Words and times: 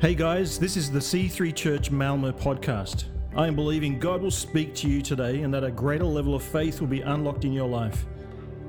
Hey 0.00 0.14
guys, 0.14 0.60
this 0.60 0.76
is 0.76 0.92
the 0.92 1.00
C3 1.00 1.52
Church 1.52 1.90
Malmö 1.90 2.32
podcast. 2.32 3.06
I 3.34 3.48
am 3.48 3.56
believing 3.56 3.98
God 3.98 4.22
will 4.22 4.30
speak 4.30 4.72
to 4.76 4.88
you 4.88 5.02
today 5.02 5.42
and 5.42 5.52
that 5.52 5.64
a 5.64 5.72
greater 5.72 6.04
level 6.04 6.36
of 6.36 6.42
faith 6.44 6.80
will 6.80 6.86
be 6.86 7.00
unlocked 7.00 7.44
in 7.44 7.52
your 7.52 7.66
life. 7.66 8.06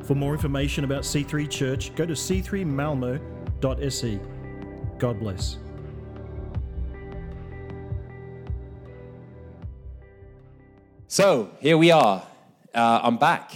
For 0.01 0.15
more 0.15 0.33
information 0.33 0.85
about 0.85 1.03
C3 1.03 1.47
Church, 1.47 1.93
go 1.93 2.07
to 2.07 2.13
c3malmo.se. 2.13 4.19
God 4.97 5.19
bless. 5.19 5.59
So 11.07 11.51
here 11.59 11.77
we 11.77 11.91
are. 11.91 12.23
Uh, 12.73 13.01
I'm 13.03 13.17
back. 13.17 13.51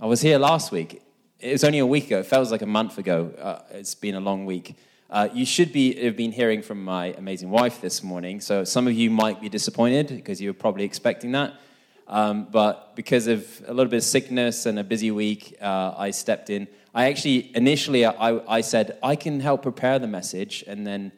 I 0.00 0.06
was 0.06 0.20
here 0.20 0.38
last 0.38 0.72
week. 0.72 1.00
It 1.38 1.52
was 1.52 1.62
only 1.62 1.78
a 1.78 1.86
week 1.86 2.06
ago. 2.06 2.18
It 2.18 2.26
feels 2.26 2.50
like 2.50 2.62
a 2.62 2.66
month 2.66 2.98
ago. 2.98 3.32
Uh, 3.40 3.60
it's 3.70 3.94
been 3.94 4.16
a 4.16 4.20
long 4.20 4.44
week. 4.44 4.74
Uh, 5.12 5.28
you 5.34 5.44
should 5.44 5.74
be 5.74 6.02
have 6.02 6.16
been 6.16 6.32
hearing 6.32 6.62
from 6.62 6.82
my 6.82 7.08
amazing 7.18 7.50
wife 7.50 7.82
this 7.82 8.02
morning. 8.02 8.40
So 8.40 8.64
some 8.64 8.86
of 8.86 8.94
you 8.94 9.10
might 9.10 9.42
be 9.42 9.50
disappointed 9.50 10.08
because 10.08 10.40
you 10.40 10.48
were 10.48 10.54
probably 10.54 10.84
expecting 10.84 11.32
that. 11.32 11.52
Um, 12.08 12.48
but 12.50 12.96
because 12.96 13.26
of 13.26 13.46
a 13.66 13.74
little 13.74 13.90
bit 13.90 13.98
of 13.98 14.04
sickness 14.04 14.64
and 14.64 14.78
a 14.78 14.84
busy 14.84 15.10
week, 15.10 15.58
uh, 15.60 15.92
I 15.98 16.12
stepped 16.12 16.48
in. 16.48 16.66
I 16.94 17.10
actually 17.10 17.54
initially 17.54 18.06
I, 18.06 18.40
I, 18.48 18.62
said 18.62 18.96
I 19.02 19.14
can 19.16 19.40
help 19.40 19.60
prepare 19.60 19.98
the 19.98 20.06
message, 20.06 20.64
and 20.66 20.86
then 20.86 21.12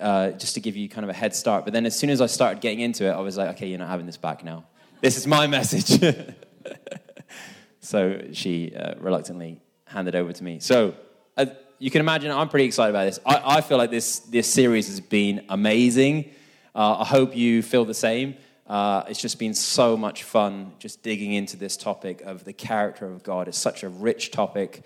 uh, 0.00 0.30
just 0.30 0.54
to 0.54 0.60
give 0.60 0.74
you 0.74 0.88
kind 0.88 1.04
of 1.04 1.10
a 1.10 1.14
head 1.14 1.34
start. 1.34 1.64
But 1.64 1.74
then 1.74 1.84
as 1.84 1.94
soon 1.94 2.08
as 2.08 2.22
I 2.22 2.26
started 2.26 2.62
getting 2.62 2.80
into 2.80 3.04
it, 3.04 3.10
I 3.10 3.20
was 3.20 3.36
like, 3.36 3.50
okay, 3.50 3.66
you're 3.66 3.78
not 3.78 3.90
having 3.90 4.06
this 4.06 4.16
back 4.16 4.44
now. 4.44 4.64
This 5.02 5.18
is 5.18 5.26
my 5.26 5.46
message. 5.46 6.02
so 7.80 8.28
she 8.32 8.74
uh, 8.74 8.94
reluctantly 8.98 9.60
handed 9.84 10.14
over 10.14 10.32
to 10.32 10.42
me. 10.42 10.58
So 10.58 10.94
uh, 11.36 11.44
you 11.78 11.90
can 11.90 12.00
imagine 12.00 12.30
I'm 12.30 12.48
pretty 12.48 12.64
excited 12.64 12.90
about 12.90 13.04
this. 13.04 13.20
I, 13.26 13.58
I 13.58 13.60
feel 13.60 13.76
like 13.76 13.90
this, 13.90 14.20
this 14.20 14.50
series 14.50 14.88
has 14.88 15.00
been 15.00 15.44
amazing. 15.48 16.30
Uh, 16.74 16.98
I 17.00 17.04
hope 17.04 17.36
you 17.36 17.62
feel 17.62 17.84
the 17.84 17.94
same. 17.94 18.36
Uh, 18.66 19.04
it's 19.08 19.20
just 19.20 19.38
been 19.38 19.54
so 19.54 19.96
much 19.96 20.22
fun 20.22 20.72
just 20.78 21.02
digging 21.02 21.34
into 21.34 21.56
this 21.56 21.76
topic 21.76 22.22
of 22.22 22.44
the 22.44 22.52
character 22.52 23.06
of 23.06 23.22
God. 23.22 23.46
It's 23.46 23.58
such 23.58 23.82
a 23.82 23.88
rich 23.88 24.30
topic. 24.30 24.82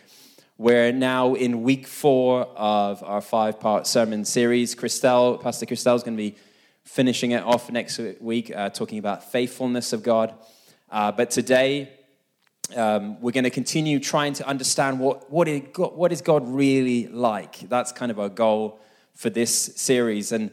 We're 0.58 0.92
now 0.92 1.34
in 1.34 1.62
week 1.62 1.86
four 1.86 2.42
of 2.56 3.02
our 3.04 3.20
five 3.20 3.60
part 3.60 3.86
sermon 3.86 4.24
series. 4.24 4.74
Christelle, 4.74 5.40
Pastor 5.40 5.66
Christelle 5.66 5.96
is 5.96 6.02
going 6.02 6.16
to 6.16 6.22
be 6.22 6.36
finishing 6.84 7.30
it 7.30 7.44
off 7.44 7.70
next 7.70 8.00
week, 8.20 8.52
uh, 8.54 8.68
talking 8.68 8.98
about 8.98 9.30
faithfulness 9.30 9.92
of 9.92 10.02
God. 10.02 10.34
Uh, 10.90 11.12
but 11.12 11.30
today, 11.30 11.88
um, 12.76 13.20
we're 13.20 13.32
going 13.32 13.44
to 13.44 13.50
continue 13.50 13.98
trying 14.00 14.32
to 14.34 14.46
understand 14.46 15.00
what, 15.00 15.30
what, 15.30 15.48
is 15.48 15.62
God, 15.72 15.94
what 15.94 16.12
is 16.12 16.20
God 16.20 16.48
really 16.48 17.08
like. 17.08 17.60
That's 17.68 17.92
kind 17.92 18.10
of 18.10 18.18
our 18.18 18.28
goal 18.28 18.80
for 19.14 19.30
this 19.30 19.52
series. 19.76 20.32
And 20.32 20.50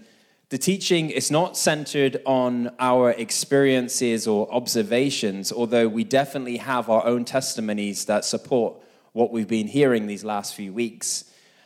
the 0.50 0.58
teaching 0.58 1.10
is 1.10 1.30
not 1.30 1.58
centered 1.58 2.22
on 2.26 2.72
our 2.80 3.12
experiences 3.12 4.28
or 4.28 4.52
observations, 4.54 5.52
although 5.52 5.88
we 5.88 6.04
definitely 6.04 6.58
have 6.58 6.90
our 6.90 7.06
own 7.06 7.26
testimonies 7.26 8.06
that 8.06 8.24
support 8.24 8.76
what 9.14 9.32
we've 9.32 9.48
been 9.48 9.68
hearing 9.68 10.08
these 10.08 10.24
last 10.24 10.56
few 10.56 10.72
weeks. 10.72 11.26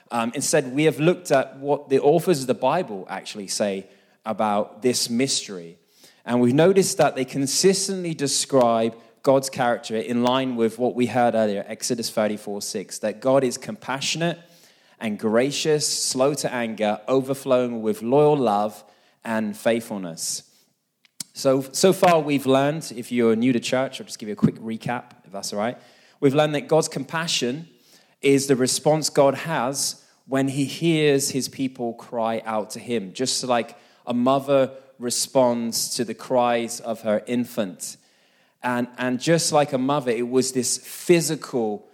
Um, 0.10 0.32
instead, 0.36 0.74
we 0.74 0.86
have 0.86 1.00
looked 1.00 1.32
at 1.32 1.58
what 1.58 1.90
the 1.90 2.00
authors 2.00 2.42
of 2.42 2.48
the 2.48 2.54
Bible 2.54 3.06
actually 3.10 3.48
say 3.48 3.88
about 4.26 4.82
this 4.82 5.10
mystery. 5.10 5.78
And 6.26 6.42
we've 6.42 6.54
noticed 6.54 6.98
that 6.98 7.16
they 7.16 7.26
consistently 7.26 8.14
describe 8.14 8.96
God's 9.24 9.50
character 9.50 9.96
in 9.96 10.24
line 10.24 10.56
with 10.56 10.80
what 10.80 10.96
we 10.96 11.06
heard 11.06 11.36
earlier, 11.36 11.64
Exodus 11.68 12.10
34 12.10 12.62
6, 12.62 13.00
that 13.00 13.22
God 13.22 13.44
is 13.44 13.58
compassionate 13.58 14.40
and 15.00 15.18
gracious, 15.18 15.88
slow 15.88 16.34
to 16.36 16.54
anger, 16.54 17.02
overflowing 17.08 17.82
with 17.82 18.02
loyal 18.02 18.38
love 18.38 18.84
and 19.24 19.56
faithfulness. 19.56 20.44
So, 21.34 21.62
so 21.72 21.94
far, 21.94 22.20
we've 22.20 22.46
learned, 22.46 22.92
if 22.96 23.12
you're 23.12 23.36
new 23.36 23.54
to 23.54 23.60
church, 23.60 24.00
I'll 24.00 24.06
just 24.06 24.20
give 24.20 24.28
you 24.28 24.34
a 24.34 24.36
quick 24.36 24.56
recap, 24.56 25.14
if 25.26 25.32
that's 25.32 25.54
all 25.54 25.60
right. 25.60 25.78
We've 26.20 26.36
learned 26.36 26.56
that 26.56 26.68
God's 26.68 26.88
compassion 26.88 27.70
is 28.22 28.48
the 28.48 28.56
response 28.56 29.10
God 29.10 29.36
has 29.36 30.04
when 30.28 30.50
he 30.50 30.66
hears 30.66 31.32
his 31.32 31.50
people 31.50 31.94
cry 31.94 32.42
out 32.46 32.72
to 32.72 32.80
him, 32.80 33.14
just 33.14 33.44
like 33.44 33.78
a 34.06 34.14
mother 34.14 34.72
responds 35.00 35.96
to 35.96 36.06
the 36.06 36.14
cries 36.14 36.80
of 36.80 37.02
her 37.02 37.24
infant. 37.26 37.98
And, 38.64 38.88
and 38.98 39.20
just 39.20 39.52
like 39.52 39.74
a 39.74 39.78
mother, 39.78 40.12
it 40.12 40.28
was 40.28 40.52
this 40.52 40.78
physical, 40.78 41.88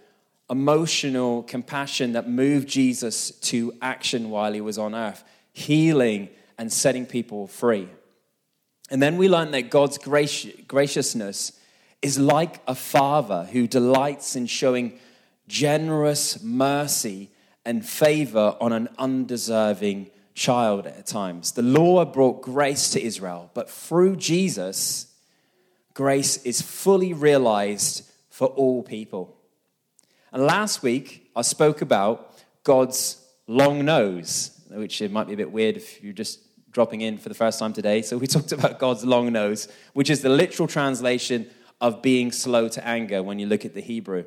emotional 0.50 1.42
compassion 1.42 2.12
that 2.12 2.28
moved 2.28 2.68
Jesus 2.68 3.30
to 3.30 3.74
action 3.80 4.30
while 4.30 4.52
he 4.52 4.60
was 4.60 4.78
on 4.78 4.94
earth, 4.94 5.24
healing 5.52 6.28
and 6.58 6.72
setting 6.72 7.06
people 7.06 7.46
free. 7.46 7.88
And 8.90 9.02
then 9.02 9.16
we 9.16 9.28
learn 9.28 9.50
that 9.52 9.70
God's 9.70 9.98
graciousness 9.98 11.52
is 12.00 12.18
like 12.18 12.60
a 12.66 12.74
father 12.74 13.48
who 13.52 13.66
delights 13.66 14.36
in 14.36 14.46
showing 14.46 14.98
generous 15.46 16.42
mercy 16.42 17.30
and 17.64 17.84
favor 17.84 18.56
on 18.60 18.72
an 18.72 18.88
undeserving 18.98 20.10
child 20.34 20.86
at 20.86 21.06
times. 21.06 21.52
The 21.52 21.62
law 21.62 22.04
brought 22.04 22.40
grace 22.40 22.90
to 22.90 23.02
Israel, 23.02 23.50
but 23.54 23.68
through 23.68 24.16
Jesus, 24.16 25.12
grace 25.98 26.36
is 26.44 26.62
fully 26.62 27.12
realized 27.12 28.08
for 28.30 28.46
all 28.46 28.84
people. 28.84 29.36
And 30.30 30.44
last 30.44 30.80
week, 30.80 31.28
I 31.34 31.42
spoke 31.42 31.82
about 31.82 32.38
God's 32.62 33.20
long 33.48 33.84
nose, 33.84 34.60
which 34.70 35.02
it 35.02 35.10
might 35.10 35.26
be 35.26 35.32
a 35.32 35.36
bit 35.36 35.50
weird 35.50 35.76
if 35.76 36.00
you're 36.00 36.12
just 36.12 36.38
dropping 36.70 37.00
in 37.00 37.18
for 37.18 37.28
the 37.28 37.34
first 37.34 37.58
time 37.58 37.72
today. 37.72 38.02
So 38.02 38.16
we 38.16 38.26
talked 38.36 38.52
about 38.52 38.78
God's 38.78 39.04
long 39.04 39.32
nose, 39.32 39.66
which 39.92 40.08
is 40.08 40.22
the 40.22 40.28
literal 40.28 40.68
translation 40.68 41.50
of 41.80 42.00
being 42.00 42.30
slow 42.30 42.68
to 42.68 42.86
anger 42.86 43.20
when 43.20 43.40
you 43.40 43.48
look 43.48 43.64
at 43.64 43.74
the 43.74 43.80
Hebrew. 43.80 44.24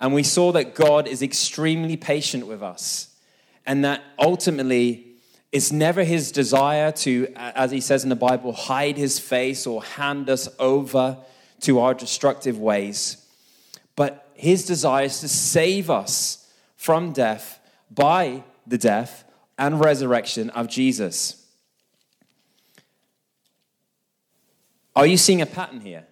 And 0.00 0.14
we 0.14 0.22
saw 0.22 0.52
that 0.52 0.74
God 0.74 1.06
is 1.06 1.20
extremely 1.20 1.98
patient 1.98 2.46
with 2.46 2.62
us, 2.62 3.14
and 3.66 3.84
that 3.84 4.02
ultimately 4.18 5.13
it's 5.54 5.70
never 5.70 6.02
his 6.02 6.32
desire 6.32 6.90
to, 6.90 7.32
as 7.36 7.70
he 7.70 7.80
says 7.80 8.02
in 8.02 8.10
the 8.10 8.16
Bible, 8.16 8.52
hide 8.52 8.96
his 8.96 9.20
face 9.20 9.68
or 9.68 9.84
hand 9.84 10.28
us 10.28 10.48
over 10.58 11.16
to 11.60 11.78
our 11.78 11.94
destructive 11.94 12.58
ways. 12.58 13.24
But 13.94 14.28
his 14.34 14.66
desire 14.66 15.04
is 15.04 15.20
to 15.20 15.28
save 15.28 15.90
us 15.90 16.52
from 16.74 17.12
death 17.12 17.60
by 17.88 18.42
the 18.66 18.78
death 18.78 19.22
and 19.56 19.78
resurrection 19.78 20.50
of 20.50 20.66
Jesus. 20.66 21.46
Are 24.96 25.06
you 25.06 25.16
seeing 25.16 25.40
a 25.40 25.46
pattern 25.46 25.82
here? 25.82 26.08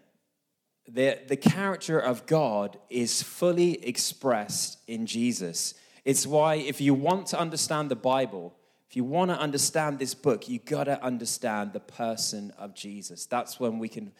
The, 0.86 1.19
the 1.26 1.36
character 1.36 1.98
of 1.98 2.26
God 2.26 2.78
is 2.91 3.24
fully 3.24 3.84
expressed 3.84 4.78
in 4.86 5.04
Jesus. 5.04 5.74
It's 6.04 6.28
why, 6.28 6.54
if 6.54 6.80
you 6.80 6.94
want 6.94 7.26
to 7.28 7.41
understand 7.41 7.91
the 7.91 7.97
Bible, 7.97 8.54
if 8.92 8.97
you 8.97 9.04
want 9.04 9.30
to 9.30 9.38
understand 9.38 9.98
this 9.98 10.12
book, 10.12 10.50
you 10.50 10.58
got 10.58 10.84
to 10.84 11.03
understand 11.03 11.72
the 11.72 11.80
person 11.80 12.53
of 12.58 12.75
Jesus. 12.75 13.25
That's 13.25 13.58
when 13.58 13.78
we 13.78 13.88
can 13.88 14.12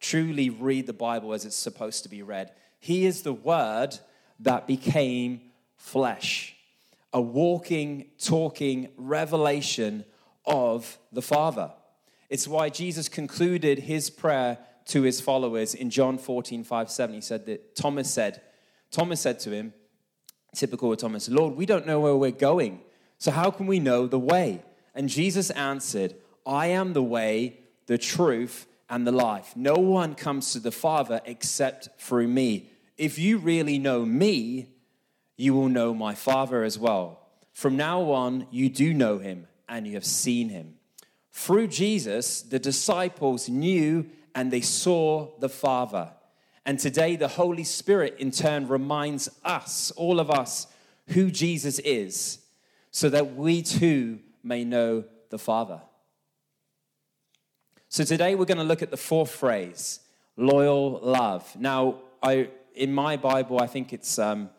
truly 0.00 0.50
read 0.50 0.88
the 0.88 0.92
Bible 0.92 1.32
as 1.32 1.44
it's 1.44 1.54
supposed 1.54 2.02
to 2.02 2.08
be 2.08 2.20
read. 2.20 2.50
He 2.80 3.06
is 3.06 3.22
the 3.22 3.32
Word 3.32 3.96
that 4.40 4.66
became 4.66 5.42
flesh, 5.76 6.56
a 7.12 7.20
walking, 7.20 8.06
talking 8.18 8.88
revelation 8.96 10.04
of 10.44 10.98
the 11.12 11.22
Father. 11.22 11.70
It's 12.28 12.48
why 12.48 12.68
Jesus 12.68 13.08
concluded 13.08 13.78
his 13.78 14.10
prayer 14.10 14.58
to 14.86 15.02
his 15.02 15.20
followers 15.20 15.72
in 15.72 15.88
John 15.88 16.18
14, 16.18 16.64
5, 16.64 16.90
7. 16.90 17.14
He 17.14 17.20
said 17.20 17.46
that 17.46 17.76
Thomas 17.76 18.12
said, 18.12 18.42
Thomas 18.90 19.20
said 19.20 19.38
to 19.38 19.52
him, 19.52 19.72
typical 20.52 20.92
of 20.92 20.98
Thomas, 20.98 21.28
Lord, 21.28 21.54
we 21.54 21.64
don't 21.64 21.86
know 21.86 22.00
where 22.00 22.16
we're 22.16 22.32
going. 22.32 22.80
So, 23.20 23.30
how 23.30 23.50
can 23.50 23.66
we 23.66 23.80
know 23.80 24.06
the 24.06 24.18
way? 24.18 24.62
And 24.94 25.08
Jesus 25.08 25.50
answered, 25.50 26.14
I 26.46 26.68
am 26.68 26.94
the 26.94 27.02
way, 27.02 27.60
the 27.84 27.98
truth, 27.98 28.66
and 28.88 29.06
the 29.06 29.12
life. 29.12 29.52
No 29.54 29.74
one 29.74 30.14
comes 30.14 30.52
to 30.54 30.58
the 30.58 30.72
Father 30.72 31.20
except 31.26 31.90
through 32.00 32.28
me. 32.28 32.70
If 32.96 33.18
you 33.18 33.36
really 33.36 33.78
know 33.78 34.06
me, 34.06 34.70
you 35.36 35.52
will 35.52 35.68
know 35.68 35.92
my 35.92 36.14
Father 36.14 36.64
as 36.64 36.78
well. 36.78 37.20
From 37.52 37.76
now 37.76 38.10
on, 38.10 38.46
you 38.50 38.70
do 38.70 38.94
know 38.94 39.18
him 39.18 39.46
and 39.68 39.86
you 39.86 39.94
have 39.94 40.04
seen 40.06 40.48
him. 40.48 40.76
Through 41.30 41.68
Jesus, 41.68 42.40
the 42.40 42.58
disciples 42.58 43.50
knew 43.50 44.06
and 44.34 44.50
they 44.50 44.62
saw 44.62 45.28
the 45.40 45.48
Father. 45.50 46.10
And 46.64 46.78
today, 46.78 47.16
the 47.16 47.28
Holy 47.28 47.64
Spirit 47.64 48.16
in 48.18 48.30
turn 48.30 48.66
reminds 48.66 49.28
us, 49.44 49.90
all 49.92 50.20
of 50.20 50.30
us, 50.30 50.66
who 51.08 51.30
Jesus 51.30 51.78
is 51.80 52.39
so 52.90 53.08
that 53.10 53.36
we 53.36 53.62
too 53.62 54.20
may 54.42 54.64
know 54.64 55.04
the 55.30 55.38
Father. 55.38 55.80
So 57.88 58.04
today 58.04 58.34
we're 58.34 58.44
going 58.46 58.58
to 58.58 58.64
look 58.64 58.82
at 58.82 58.90
the 58.90 58.96
fourth 58.96 59.30
phrase, 59.30 60.00
loyal 60.36 61.00
love. 61.02 61.56
Now, 61.58 62.00
I, 62.22 62.48
in 62.74 62.92
my 62.92 63.16
Bible, 63.16 63.60
I 63.60 63.66
think 63.66 63.92
it's 63.92 64.18
um, 64.18 64.50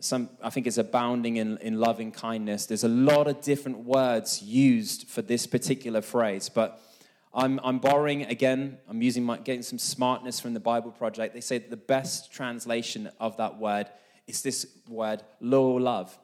Some, 0.00 0.28
I 0.42 0.50
think 0.50 0.66
it's 0.66 0.78
abounding 0.78 1.38
in, 1.38 1.58
in 1.62 1.80
loving 1.80 2.12
kindness. 2.12 2.66
There's 2.66 2.84
a 2.84 2.94
lot 3.12 3.26
of 3.28 3.40
different 3.40 3.78
words 3.86 4.42
used 4.42 5.08
for 5.08 5.22
this 5.22 5.46
particular 5.46 6.02
phrase, 6.02 6.50
but 6.50 6.78
I'm, 7.32 7.58
I'm 7.62 7.78
borrowing 7.78 8.22
again, 8.24 8.78
I'm 8.88 9.00
using 9.00 9.24
my, 9.24 9.38
getting 9.38 9.62
some 9.62 9.78
smartness 9.78 10.40
from 10.40 10.54
the 10.54 10.60
Bible 10.60 10.90
Project. 10.90 11.32
They 11.32 11.40
say 11.40 11.58
that 11.58 11.70
the 11.70 11.84
best 11.94 12.30
translation 12.30 13.08
of 13.18 13.36
that 13.36 13.58
word 13.58 13.86
is 14.26 14.42
this 14.42 14.66
word, 14.88 15.22
loyal 15.40 15.80
love. 15.80 16.18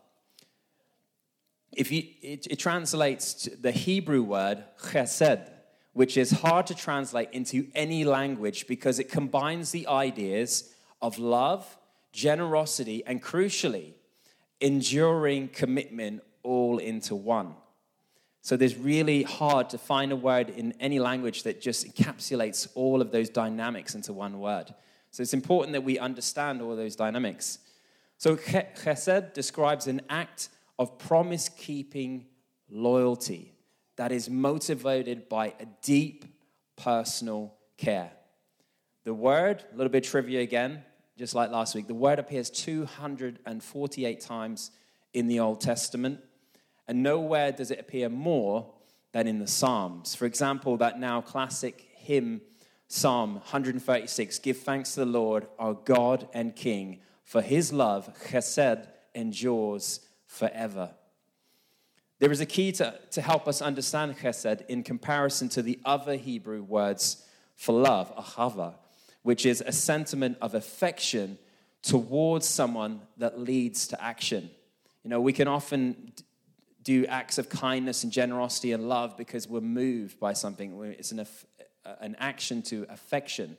If 1.74 1.90
you, 1.90 2.04
it, 2.20 2.46
it 2.48 2.58
translates 2.58 3.48
the 3.60 3.70
Hebrew 3.70 4.22
word 4.22 4.64
chesed, 4.80 5.48
which 5.92 6.16
is 6.16 6.30
hard 6.30 6.66
to 6.66 6.74
translate 6.74 7.30
into 7.32 7.66
any 7.74 8.04
language 8.04 8.66
because 8.66 8.98
it 8.98 9.10
combines 9.10 9.70
the 9.70 9.86
ideas 9.86 10.72
of 11.00 11.18
love, 11.18 11.76
generosity, 12.12 13.02
and 13.06 13.22
crucially, 13.22 13.94
enduring 14.60 15.48
commitment 15.48 16.22
all 16.42 16.78
into 16.78 17.14
one. 17.14 17.54
So 18.42 18.56
there's 18.56 18.76
really 18.76 19.22
hard 19.22 19.70
to 19.70 19.78
find 19.78 20.10
a 20.10 20.16
word 20.16 20.50
in 20.50 20.72
any 20.80 20.98
language 20.98 21.44
that 21.44 21.60
just 21.60 21.86
encapsulates 21.86 22.68
all 22.74 23.00
of 23.00 23.12
those 23.12 23.28
dynamics 23.28 23.94
into 23.94 24.12
one 24.12 24.40
word. 24.40 24.74
So 25.12 25.22
it's 25.22 25.34
important 25.34 25.74
that 25.74 25.84
we 25.84 25.98
understand 25.98 26.60
all 26.60 26.74
those 26.74 26.96
dynamics. 26.96 27.58
So 28.18 28.36
chesed 28.36 29.32
describes 29.32 29.86
an 29.86 30.00
act 30.08 30.48
of 30.82 30.98
promise 30.98 31.48
keeping 31.48 32.26
loyalty 32.68 33.54
that 33.96 34.12
is 34.12 34.28
motivated 34.28 35.28
by 35.28 35.54
a 35.60 35.66
deep 35.82 36.24
personal 36.76 37.54
care. 37.76 38.10
The 39.04 39.14
word, 39.14 39.64
a 39.72 39.76
little 39.76 39.92
bit 39.92 40.04
trivia 40.04 40.40
again, 40.40 40.82
just 41.16 41.34
like 41.34 41.50
last 41.50 41.74
week, 41.74 41.86
the 41.86 41.94
word 41.94 42.18
appears 42.18 42.50
248 42.50 44.20
times 44.20 44.70
in 45.12 45.28
the 45.28 45.40
Old 45.40 45.60
Testament 45.60 46.20
and 46.88 47.02
nowhere 47.02 47.52
does 47.52 47.70
it 47.70 47.78
appear 47.78 48.08
more 48.08 48.72
than 49.12 49.26
in 49.26 49.38
the 49.38 49.46
Psalms. 49.46 50.14
For 50.14 50.26
example, 50.26 50.76
that 50.78 50.98
now 50.98 51.20
classic 51.20 51.88
hymn, 51.94 52.40
Psalm 52.88 53.34
136 53.34 54.38
Give 54.40 54.56
thanks 54.56 54.94
to 54.94 55.00
the 55.00 55.06
Lord, 55.06 55.46
our 55.58 55.74
God 55.74 56.28
and 56.32 56.56
King, 56.56 57.00
for 57.24 57.40
his 57.40 57.72
love, 57.72 58.12
chesed, 58.28 58.88
endures 59.14 60.00
forever. 60.32 60.90
There 62.18 62.32
is 62.32 62.40
a 62.40 62.46
key 62.46 62.72
to, 62.72 62.98
to 63.10 63.20
help 63.20 63.46
us 63.46 63.60
understand 63.60 64.16
chesed 64.18 64.64
in 64.66 64.82
comparison 64.82 65.48
to 65.50 65.62
the 65.62 65.78
other 65.84 66.16
Hebrew 66.16 66.62
words 66.62 67.26
for 67.54 67.78
love, 67.78 68.16
ahava, 68.16 68.74
which 69.22 69.44
is 69.44 69.60
a 69.60 69.72
sentiment 69.72 70.38
of 70.40 70.54
affection 70.54 71.38
towards 71.82 72.46
someone 72.48 73.02
that 73.18 73.38
leads 73.38 73.88
to 73.88 74.02
action. 74.02 74.50
You 75.04 75.10
know, 75.10 75.20
we 75.20 75.34
can 75.34 75.48
often 75.48 76.12
do 76.82 77.04
acts 77.06 77.36
of 77.36 77.48
kindness 77.50 78.02
and 78.02 78.12
generosity 78.12 78.72
and 78.72 78.88
love 78.88 79.16
because 79.18 79.46
we're 79.46 79.60
moved 79.60 80.18
by 80.18 80.32
something. 80.32 80.80
It's 80.98 81.12
an, 81.12 81.26
an 82.00 82.16
action 82.18 82.62
to 82.62 82.86
affection. 82.88 83.56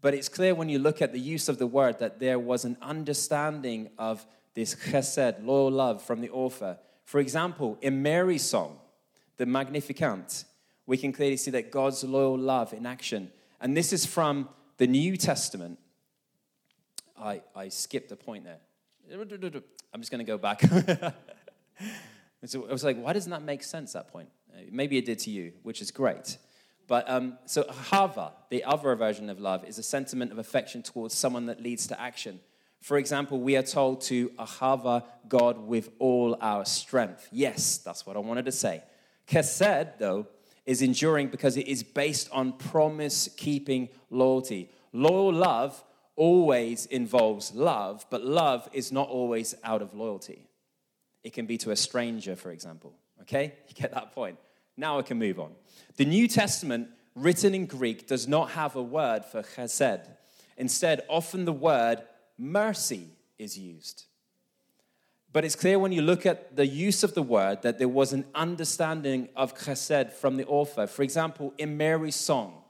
But 0.00 0.14
it's 0.14 0.28
clear 0.28 0.54
when 0.54 0.68
you 0.68 0.78
look 0.78 1.02
at 1.02 1.12
the 1.12 1.18
use 1.18 1.48
of 1.48 1.58
the 1.58 1.66
word 1.66 1.98
that 1.98 2.20
there 2.20 2.38
was 2.38 2.64
an 2.64 2.76
understanding 2.80 3.90
of 3.98 4.24
this 4.54 4.74
chesed, 4.74 5.44
loyal 5.44 5.70
love 5.70 6.02
from 6.02 6.20
the 6.20 6.30
author. 6.30 6.78
For 7.04 7.20
example, 7.20 7.78
in 7.80 8.02
Mary's 8.02 8.42
song, 8.42 8.78
the 9.36 9.46
Magnificat, 9.46 10.44
we 10.86 10.96
can 10.96 11.12
clearly 11.12 11.36
see 11.36 11.50
that 11.52 11.70
God's 11.70 12.02
loyal 12.04 12.38
love 12.38 12.72
in 12.72 12.86
action. 12.86 13.30
And 13.60 13.76
this 13.76 13.92
is 13.92 14.04
from 14.06 14.48
the 14.78 14.86
New 14.86 15.16
Testament. 15.16 15.78
I, 17.20 17.42
I 17.54 17.68
skipped 17.68 18.12
a 18.12 18.16
point 18.16 18.44
there. 18.44 18.58
I'm 19.12 20.00
just 20.00 20.10
going 20.10 20.24
to 20.24 20.24
go 20.24 20.38
back. 20.38 20.62
so 22.44 22.68
I 22.68 22.72
was 22.72 22.84
like, 22.84 23.00
why 23.00 23.12
doesn't 23.12 23.30
that 23.30 23.42
make 23.42 23.62
sense, 23.62 23.92
that 23.92 24.08
point? 24.08 24.28
Maybe 24.70 24.98
it 24.98 25.04
did 25.04 25.18
to 25.20 25.30
you, 25.30 25.52
which 25.62 25.80
is 25.80 25.90
great. 25.90 26.38
But 26.86 27.08
um, 27.08 27.38
so 27.44 27.64
ahava, 27.64 28.32
the 28.50 28.64
other 28.64 28.94
version 28.96 29.28
of 29.28 29.38
love, 29.38 29.64
is 29.64 29.78
a 29.78 29.82
sentiment 29.82 30.32
of 30.32 30.38
affection 30.38 30.82
towards 30.82 31.14
someone 31.14 31.46
that 31.46 31.62
leads 31.62 31.86
to 31.88 32.00
action. 32.00 32.40
For 32.80 32.96
example, 32.96 33.40
we 33.40 33.56
are 33.56 33.62
told 33.62 34.00
to 34.02 34.30
ahava 34.30 35.04
God 35.28 35.58
with 35.58 35.90
all 35.98 36.36
our 36.40 36.64
strength. 36.64 37.28
Yes, 37.32 37.78
that's 37.78 38.06
what 38.06 38.16
I 38.16 38.20
wanted 38.20 38.44
to 38.46 38.52
say. 38.52 38.82
Chesed, 39.28 39.98
though, 39.98 40.26
is 40.64 40.82
enduring 40.82 41.28
because 41.28 41.56
it 41.56 41.66
is 41.66 41.82
based 41.82 42.28
on 42.30 42.52
promise 42.52 43.28
keeping 43.36 43.88
loyalty. 44.10 44.70
Loyal 44.92 45.32
love 45.32 45.82
always 46.14 46.86
involves 46.86 47.54
love, 47.54 48.04
but 48.10 48.24
love 48.24 48.68
is 48.72 48.92
not 48.92 49.08
always 49.08 49.54
out 49.64 49.82
of 49.82 49.94
loyalty. 49.94 50.46
It 51.24 51.32
can 51.32 51.46
be 51.46 51.58
to 51.58 51.70
a 51.70 51.76
stranger, 51.76 52.36
for 52.36 52.50
example. 52.50 52.94
Okay? 53.22 53.54
You 53.68 53.74
get 53.74 53.92
that 53.94 54.12
point. 54.12 54.38
Now 54.76 54.98
I 54.98 55.02
can 55.02 55.18
move 55.18 55.40
on. 55.40 55.52
The 55.96 56.04
New 56.04 56.28
Testament, 56.28 56.88
written 57.14 57.54
in 57.54 57.66
Greek, 57.66 58.06
does 58.06 58.28
not 58.28 58.50
have 58.50 58.76
a 58.76 58.82
word 58.82 59.24
for 59.24 59.42
chesed. 59.42 60.06
Instead, 60.56 61.02
often 61.08 61.44
the 61.44 61.52
word 61.52 62.02
mercy 62.38 63.08
is 63.38 63.58
used. 63.58 64.04
But 65.32 65.44
it's 65.44 65.56
clear 65.56 65.78
when 65.78 65.92
you 65.92 66.00
look 66.00 66.24
at 66.24 66.56
the 66.56 66.66
use 66.66 67.04
of 67.04 67.14
the 67.14 67.22
word 67.22 67.62
that 67.62 67.78
there 67.78 67.88
was 67.88 68.12
an 68.12 68.24
understanding 68.34 69.28
of 69.36 69.54
chesed 69.54 70.12
from 70.12 70.36
the 70.36 70.46
author. 70.46 70.86
For 70.86 71.02
example, 71.02 71.52
in 71.58 71.76
Mary's 71.76 72.16
song, 72.16 72.62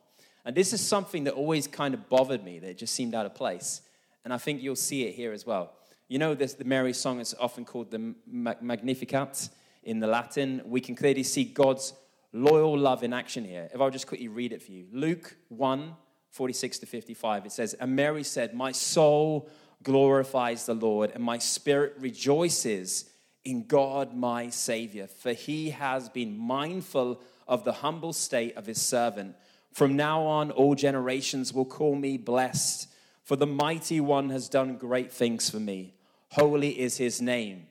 and 0.44 0.56
this 0.56 0.72
is 0.72 0.80
something 0.80 1.24
that 1.24 1.34
always 1.34 1.66
kind 1.66 1.94
of 1.94 2.08
bothered 2.08 2.42
me, 2.42 2.58
that 2.58 2.78
just 2.78 2.94
seemed 2.94 3.14
out 3.14 3.26
of 3.26 3.34
place. 3.34 3.82
And 4.24 4.32
I 4.32 4.38
think 4.38 4.62
you'll 4.62 4.76
see 4.76 5.04
it 5.04 5.14
here 5.14 5.32
as 5.32 5.46
well. 5.46 5.72
You 6.08 6.18
know, 6.18 6.34
this, 6.34 6.54
the 6.54 6.64
Mary 6.64 6.92
song 6.92 7.20
is 7.20 7.34
often 7.38 7.64
called 7.64 7.90
the 7.90 8.14
Magnificat 8.26 9.50
in 9.84 10.00
the 10.00 10.06
Latin. 10.06 10.62
We 10.64 10.80
can 10.80 10.96
clearly 10.96 11.22
see 11.22 11.44
God's 11.44 11.92
loyal 12.32 12.76
love 12.76 13.02
in 13.02 13.12
action 13.12 13.44
here. 13.44 13.68
If 13.72 13.80
I'll 13.80 13.90
just 13.90 14.06
quickly 14.06 14.28
read 14.28 14.52
it 14.52 14.62
for 14.62 14.72
you. 14.72 14.86
Luke 14.92 15.36
1 15.48 15.94
46 16.30 16.78
to 16.80 16.86
55, 16.86 17.46
it 17.46 17.52
says, 17.52 17.74
And 17.74 17.96
Mary 17.96 18.22
said, 18.22 18.54
My 18.54 18.72
soul 18.72 19.48
glorifies 19.82 20.66
the 20.66 20.74
Lord, 20.74 21.12
and 21.14 21.22
my 21.22 21.38
spirit 21.38 21.94
rejoices 21.98 23.10
in 23.44 23.66
God 23.66 24.14
my 24.14 24.50
Savior, 24.50 25.06
for 25.06 25.32
he 25.32 25.70
has 25.70 26.08
been 26.08 26.36
mindful 26.36 27.20
of 27.46 27.64
the 27.64 27.72
humble 27.72 28.12
state 28.12 28.56
of 28.56 28.66
his 28.66 28.80
servant. 28.80 29.36
From 29.72 29.96
now 29.96 30.22
on, 30.22 30.50
all 30.50 30.74
generations 30.74 31.52
will 31.52 31.64
call 31.64 31.94
me 31.94 32.18
blessed, 32.18 32.88
for 33.22 33.36
the 33.36 33.46
mighty 33.46 34.00
one 34.00 34.30
has 34.30 34.48
done 34.48 34.76
great 34.76 35.12
things 35.12 35.48
for 35.48 35.60
me. 35.60 35.94
Holy 36.30 36.78
is 36.78 36.96
his 36.96 37.22
name. 37.22 37.66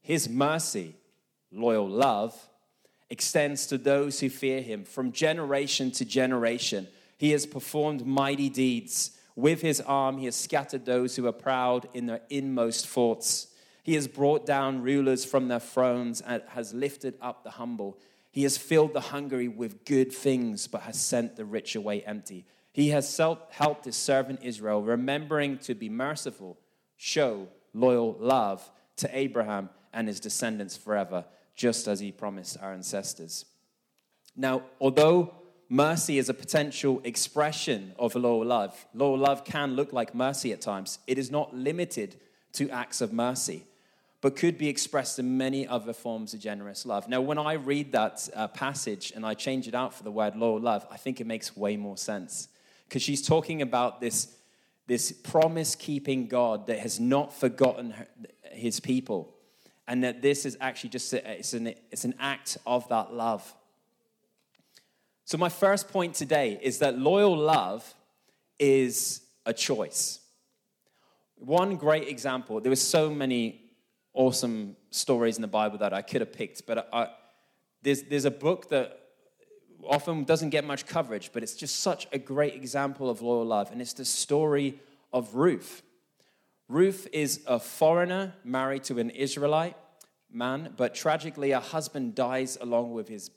His 0.00 0.28
mercy, 0.28 0.96
loyal 1.52 1.88
love, 1.88 2.34
extends 3.10 3.66
to 3.66 3.78
those 3.78 4.20
who 4.20 4.30
fear 4.30 4.62
him 4.62 4.84
from 4.84 5.12
generation 5.12 5.90
to 5.92 6.04
generation. 6.04 6.88
He 7.18 7.32
has 7.32 7.46
performed 7.46 8.06
mighty 8.06 8.48
deeds. 8.48 9.16
With 9.36 9.62
his 9.62 9.80
arm, 9.80 10.18
he 10.18 10.26
has 10.26 10.36
scattered 10.36 10.84
those 10.84 11.16
who 11.16 11.26
are 11.26 11.32
proud 11.32 11.88
in 11.94 12.06
their 12.06 12.20
inmost 12.30 12.86
thoughts. 12.86 13.48
He 13.82 13.94
has 13.94 14.08
brought 14.08 14.44
down 14.44 14.82
rulers 14.82 15.24
from 15.24 15.48
their 15.48 15.60
thrones 15.60 16.20
and 16.20 16.42
has 16.48 16.74
lifted 16.74 17.16
up 17.20 17.44
the 17.44 17.50
humble. 17.50 17.98
He 18.30 18.42
has 18.42 18.58
filled 18.58 18.92
the 18.92 19.00
hungry 19.00 19.48
with 19.48 19.84
good 19.84 20.12
things, 20.12 20.66
but 20.66 20.82
has 20.82 21.00
sent 21.00 21.36
the 21.36 21.44
rich 21.44 21.74
away 21.74 22.02
empty. 22.02 22.44
He 22.72 22.90
has 22.90 23.16
helped 23.50 23.84
his 23.84 23.96
servant 23.96 24.40
Israel, 24.42 24.82
remembering 24.82 25.58
to 25.58 25.74
be 25.74 25.88
merciful, 25.88 26.58
show 26.96 27.48
loyal 27.74 28.16
love 28.20 28.70
to 28.96 29.16
Abraham 29.16 29.70
and 29.92 30.06
his 30.06 30.20
descendants 30.20 30.76
forever, 30.76 31.24
just 31.56 31.88
as 31.88 32.00
he 32.00 32.12
promised 32.12 32.58
our 32.60 32.72
ancestors. 32.72 33.44
Now, 34.36 34.62
although 34.80 35.34
mercy 35.70 36.18
is 36.18 36.28
a 36.28 36.34
potential 36.34 37.00
expression 37.04 37.92
of 37.98 38.14
loyal 38.14 38.44
love, 38.44 38.86
loyal 38.92 39.16
love 39.16 39.44
can 39.44 39.74
look 39.76 39.94
like 39.94 40.14
mercy 40.14 40.52
at 40.52 40.60
times. 40.60 40.98
It 41.06 41.16
is 41.16 41.30
not 41.30 41.56
limited 41.56 42.16
to 42.52 42.68
acts 42.68 43.00
of 43.00 43.12
mercy 43.14 43.64
but 44.20 44.36
could 44.36 44.58
be 44.58 44.68
expressed 44.68 45.18
in 45.18 45.38
many 45.38 45.66
other 45.66 45.92
forms 45.92 46.34
of 46.34 46.40
generous 46.40 46.84
love. 46.84 47.08
Now, 47.08 47.20
when 47.20 47.38
I 47.38 47.54
read 47.54 47.92
that 47.92 48.28
uh, 48.34 48.48
passage 48.48 49.12
and 49.14 49.24
I 49.24 49.34
change 49.34 49.66
it 49.66 49.74
out 49.74 49.94
for 49.94 50.02
the 50.02 50.10
word 50.10 50.36
loyal 50.36 50.60
love, 50.60 50.86
I 50.90 50.98
think 50.98 51.20
it 51.20 51.26
makes 51.26 51.56
way 51.56 51.76
more 51.76 51.96
sense. 51.96 52.48
Because 52.86 53.02
she's 53.02 53.26
talking 53.26 53.62
about 53.62 54.00
this, 54.00 54.34
this 54.86 55.10
promise 55.10 55.74
keeping 55.74 56.26
God 56.26 56.66
that 56.66 56.80
has 56.80 57.00
not 57.00 57.32
forgotten 57.32 57.92
her, 57.92 58.06
his 58.52 58.78
people. 58.78 59.34
And 59.88 60.04
that 60.04 60.20
this 60.20 60.44
is 60.44 60.56
actually 60.60 60.90
just 60.90 61.12
a, 61.14 61.38
it's, 61.38 61.54
an, 61.54 61.68
it's 61.90 62.04
an 62.04 62.14
act 62.20 62.58
of 62.66 62.86
that 62.90 63.14
love. 63.14 63.54
So, 65.30 65.38
my 65.38 65.48
first 65.48 65.86
point 65.86 66.16
today 66.16 66.58
is 66.60 66.80
that 66.80 66.98
loyal 66.98 67.36
love 67.36 67.94
is 68.58 69.20
a 69.46 69.52
choice. 69.52 70.18
One 71.36 71.76
great 71.76 72.08
example, 72.08 72.60
there 72.60 72.68
were 72.68 72.74
so 72.74 73.08
many 73.10 73.60
awesome 74.12 74.74
stories 74.90 75.36
in 75.36 75.42
the 75.42 75.46
Bible 75.46 75.78
that 75.78 75.92
I 75.92 76.02
could 76.02 76.20
have 76.20 76.32
picked, 76.32 76.66
but 76.66 76.88
I, 76.92 77.10
there's, 77.80 78.02
there's 78.02 78.24
a 78.24 78.30
book 78.32 78.70
that 78.70 78.98
often 79.88 80.24
doesn't 80.24 80.50
get 80.50 80.64
much 80.64 80.84
coverage, 80.84 81.30
but 81.32 81.44
it's 81.44 81.54
just 81.54 81.78
such 81.78 82.08
a 82.10 82.18
great 82.18 82.56
example 82.56 83.08
of 83.08 83.22
loyal 83.22 83.44
love, 83.44 83.70
and 83.70 83.80
it's 83.80 83.92
the 83.92 84.04
story 84.04 84.80
of 85.12 85.36
Ruth. 85.36 85.82
Ruth 86.66 87.06
is 87.12 87.38
a 87.46 87.60
foreigner 87.60 88.34
married 88.42 88.82
to 88.82 88.98
an 88.98 89.10
Israelite 89.10 89.76
man, 90.28 90.74
but 90.76 90.92
tragically, 90.92 91.52
her 91.52 91.60
husband 91.60 92.16
dies 92.16 92.58
along 92.60 92.94
with 92.94 93.06
his 93.06 93.30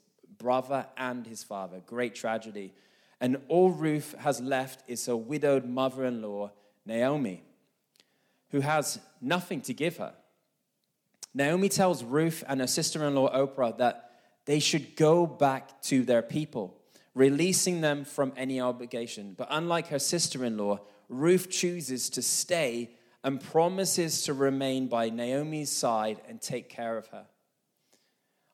brother 0.44 0.86
and 0.98 1.26
his 1.26 1.44
father. 1.44 1.82
Great 1.88 2.14
tragedy. 2.14 2.74
And 3.20 3.38
all 3.48 3.72
Ruth 3.72 4.14
has 4.20 4.42
left 4.42 4.84
is 4.88 5.06
her 5.06 5.16
widowed 5.16 5.66
mother 5.66 6.04
in 6.06 6.22
law, 6.22 6.52
Naomi, 6.86 7.42
who 8.50 8.60
has 8.60 9.00
nothing 9.22 9.62
to 9.62 9.74
give 9.74 9.98
her. 9.98 10.14
Naomi 11.34 11.70
tells 11.70 12.04
Ruth 12.04 12.44
and 12.48 12.60
her 12.60 12.68
sister 12.68 13.04
in 13.06 13.16
law, 13.16 13.34
Oprah, 13.34 13.78
that 13.78 14.12
they 14.46 14.60
should 14.60 14.98
go 14.98 15.26
back 15.26 15.82
to 15.84 16.04
their 16.04 16.22
people, 16.22 16.78
releasing 17.16 17.80
them 17.80 18.04
from 18.04 18.34
any 18.36 18.60
obligation. 18.60 19.34
But 19.38 19.48
unlike 19.50 19.88
her 19.88 20.00
sister 20.00 20.44
in 20.44 20.58
law, 20.58 20.82
Ruth 21.08 21.50
chooses 21.50 22.10
to 22.12 22.22
stay 22.22 22.92
and 23.24 23.40
promises 23.40 24.24
to 24.24 24.34
remain 24.34 24.88
by 24.88 25.10
Naomi's 25.10 25.72
side 25.72 26.20
and 26.28 26.42
take 26.42 26.68
care 26.68 26.98
of 26.98 27.08
her. 27.08 27.26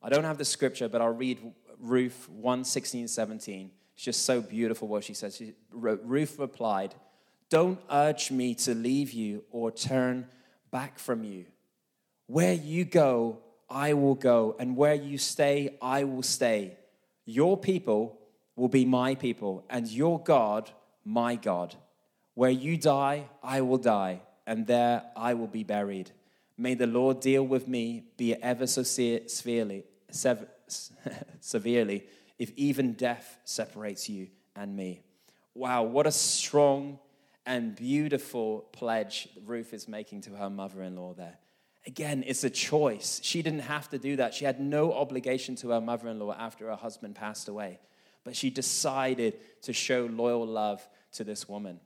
I 0.02 0.10
don't 0.10 0.24
have 0.24 0.38
the 0.38 0.46
scripture, 0.46 0.88
but 0.88 1.02
I'll 1.02 1.10
read 1.10 1.40
Ruth 1.80 2.28
1 2.30 2.64
16, 2.64 3.08
17. 3.08 3.72
It's 3.96 4.04
just 4.04 4.26
so 4.26 4.42
beautiful 4.42 4.88
what 4.88 5.04
she 5.04 5.14
says. 5.14 5.36
She, 5.36 5.54
Ruth 5.72 6.38
replied, 6.40 6.96
Don't 7.50 7.80
urge 7.90 8.32
me 8.32 8.56
to 8.56 8.74
leave 8.74 9.12
you 9.12 9.44
or 9.52 9.72
turn 9.72 10.28
back 10.72 11.00
from 11.00 11.24
you. 11.24 11.46
Where 12.28 12.54
you 12.54 12.86
go, 12.86 13.40
I 13.70 13.94
will 13.94 14.16
go, 14.16 14.56
and 14.60 14.76
where 14.76 14.94
you 14.94 15.18
stay, 15.18 15.76
I 15.82 16.04
will 16.04 16.24
stay. 16.24 16.78
Your 17.26 17.58
people 17.58 18.20
will 18.56 18.68
be 18.68 18.86
my 18.86 19.16
people, 19.16 19.66
and 19.70 19.88
your 19.88 20.20
God, 20.22 20.70
my 21.06 21.36
God. 21.36 21.76
Where 22.34 22.50
you 22.50 22.78
die, 22.78 23.26
I 23.44 23.62
will 23.62 23.78
die, 23.78 24.22
and 24.46 24.66
there 24.66 25.04
I 25.16 25.34
will 25.34 25.48
be 25.48 25.64
buried. 25.64 26.12
May 26.58 26.74
the 26.74 26.88
Lord 26.88 27.20
deal 27.20 27.44
with 27.44 27.68
me, 27.68 28.04
be 28.18 28.34
it 28.34 28.40
ever 28.42 28.68
so 28.68 28.84
severely, 28.84 29.86
severely, 31.40 32.06
if 32.38 32.52
even 32.56 32.94
death 32.94 33.38
separates 33.44 34.10
you 34.10 34.28
and 34.56 34.76
me. 34.76 35.02
Wow, 35.54 35.84
what 35.84 36.08
a 36.08 36.12
strong 36.12 37.00
and 37.46 37.76
beautiful 37.76 38.68
pledge 38.72 39.28
Ruth 39.46 39.74
is 39.74 39.88
making 39.88 40.22
to 40.22 40.32
her 40.32 40.50
mother 40.50 40.84
in 40.84 40.96
law 40.96 41.14
there. 41.14 41.38
Again, 41.88 42.24
it's 42.28 42.44
a 42.44 42.50
choice. 42.50 43.20
She 43.24 43.42
didn't 43.42 43.62
have 43.62 43.90
to 43.90 43.98
do 43.98 44.18
that. 44.18 44.34
She 44.34 44.46
had 44.46 44.60
no 44.60 44.94
obligation 44.94 45.56
to 45.58 45.72
her 45.72 45.82
mother 45.82 46.10
in 46.10 46.20
law 46.20 46.34
after 46.38 46.68
her 46.68 46.76
husband 46.76 47.16
passed 47.16 47.48
away. 47.48 47.80
But 48.24 48.36
she 48.36 48.50
decided 48.50 49.40
to 49.64 49.74
show 49.74 50.06
loyal 50.06 50.46
love 50.46 50.88
to 51.14 51.24
this 51.24 51.50
woman. 51.50 51.80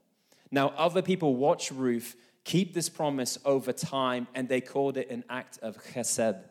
Now, 0.50 0.74
other 0.76 1.00
people 1.00 1.36
watch 1.36 1.72
Ruth 1.72 2.16
keep 2.44 2.74
this 2.74 2.88
promise 2.88 3.38
over 3.44 3.72
time, 3.72 4.26
and 4.34 4.48
they 4.48 4.60
called 4.60 4.96
it 4.96 5.10
an 5.10 5.24
act 5.30 5.58
of 5.62 5.82
chesed. 5.94 6.42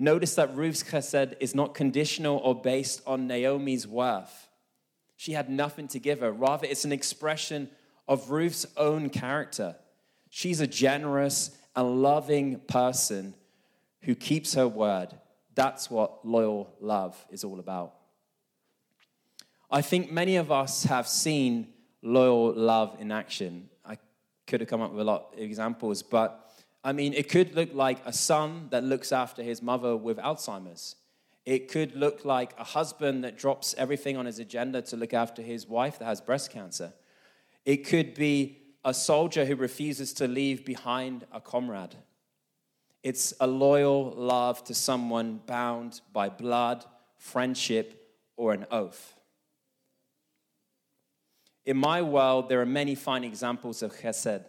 Notice 0.00 0.34
that 0.36 0.56
Ruth's 0.56 0.82
chesed 0.82 1.34
is 1.40 1.54
not 1.54 1.74
conditional 1.74 2.38
or 2.38 2.58
based 2.58 3.02
on 3.06 3.26
Naomi's 3.26 3.86
worth. 3.86 4.48
She 5.16 5.32
had 5.32 5.50
nothing 5.50 5.88
to 5.88 5.98
give 5.98 6.20
her. 6.20 6.32
Rather, 6.32 6.66
it's 6.66 6.86
an 6.86 6.92
expression 6.92 7.68
of 8.08 8.30
Ruth's 8.30 8.64
own 8.78 9.10
character. 9.10 9.76
She's 10.30 10.60
a 10.60 10.66
generous 10.66 11.50
and 11.76 12.00
loving 12.00 12.60
person 12.60 13.34
who 14.00 14.14
keeps 14.14 14.54
her 14.54 14.66
word. 14.66 15.08
That's 15.54 15.90
what 15.90 16.26
loyal 16.26 16.74
love 16.80 17.22
is 17.30 17.44
all 17.44 17.60
about. 17.60 17.92
I 19.70 19.82
think 19.82 20.10
many 20.10 20.36
of 20.36 20.50
us 20.50 20.84
have 20.84 21.06
seen 21.06 21.74
loyal 22.00 22.54
love 22.54 22.96
in 22.98 23.12
action 23.12 23.68
I 23.84 23.98
could 24.46 24.60
have 24.60 24.70
come 24.70 24.80
up 24.80 24.92
with 24.92 25.02
a 25.02 25.04
lot 25.04 25.34
of 25.34 25.38
examples, 25.38 26.02
but 26.02 26.49
I 26.82 26.92
mean, 26.92 27.12
it 27.12 27.28
could 27.28 27.54
look 27.54 27.74
like 27.74 28.04
a 28.06 28.12
son 28.12 28.68
that 28.70 28.84
looks 28.84 29.12
after 29.12 29.42
his 29.42 29.60
mother 29.60 29.96
with 29.96 30.16
Alzheimer's. 30.18 30.96
It 31.44 31.68
could 31.68 31.94
look 31.94 32.24
like 32.24 32.58
a 32.58 32.64
husband 32.64 33.24
that 33.24 33.36
drops 33.36 33.74
everything 33.76 34.16
on 34.16 34.26
his 34.26 34.38
agenda 34.38 34.82
to 34.82 34.96
look 34.96 35.12
after 35.12 35.42
his 35.42 35.66
wife 35.66 35.98
that 35.98 36.04
has 36.04 36.20
breast 36.20 36.50
cancer. 36.50 36.92
It 37.64 37.78
could 37.78 38.14
be 38.14 38.58
a 38.84 38.94
soldier 38.94 39.44
who 39.44 39.56
refuses 39.56 40.12
to 40.14 40.28
leave 40.28 40.64
behind 40.64 41.26
a 41.32 41.40
comrade. 41.40 41.96
It's 43.02 43.32
a 43.40 43.46
loyal 43.46 44.12
love 44.12 44.62
to 44.64 44.74
someone 44.74 45.40
bound 45.46 46.00
by 46.12 46.28
blood, 46.28 46.84
friendship, 47.16 48.16
or 48.36 48.52
an 48.52 48.66
oath. 48.70 49.14
In 51.64 51.76
my 51.76 52.02
world, 52.02 52.48
there 52.48 52.60
are 52.60 52.66
many 52.66 52.94
fine 52.94 53.24
examples 53.24 53.82
of 53.82 53.92
chesed. 53.92 54.44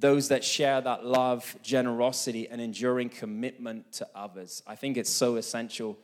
Those 0.00 0.28
that 0.28 0.42
share 0.42 0.80
that 0.80 1.04
love, 1.04 1.56
generosity, 1.62 2.48
and 2.48 2.60
enduring 2.60 3.10
commitment 3.10 3.92
to 3.92 4.08
others. 4.14 4.62
I 4.66 4.74
think 4.74 4.96
it's 4.96 5.10
so 5.10 5.36
essential 5.36 5.98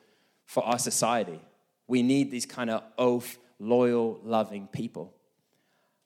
for 0.45 0.63
our 0.65 0.79
society. 0.79 1.41
We 1.89 2.03
need 2.03 2.31
these 2.31 2.47
kind 2.47 2.71
of 2.71 2.83
oath, 2.99 3.39
loyal, 3.59 4.21
loving 4.23 4.69
people. 4.69 5.15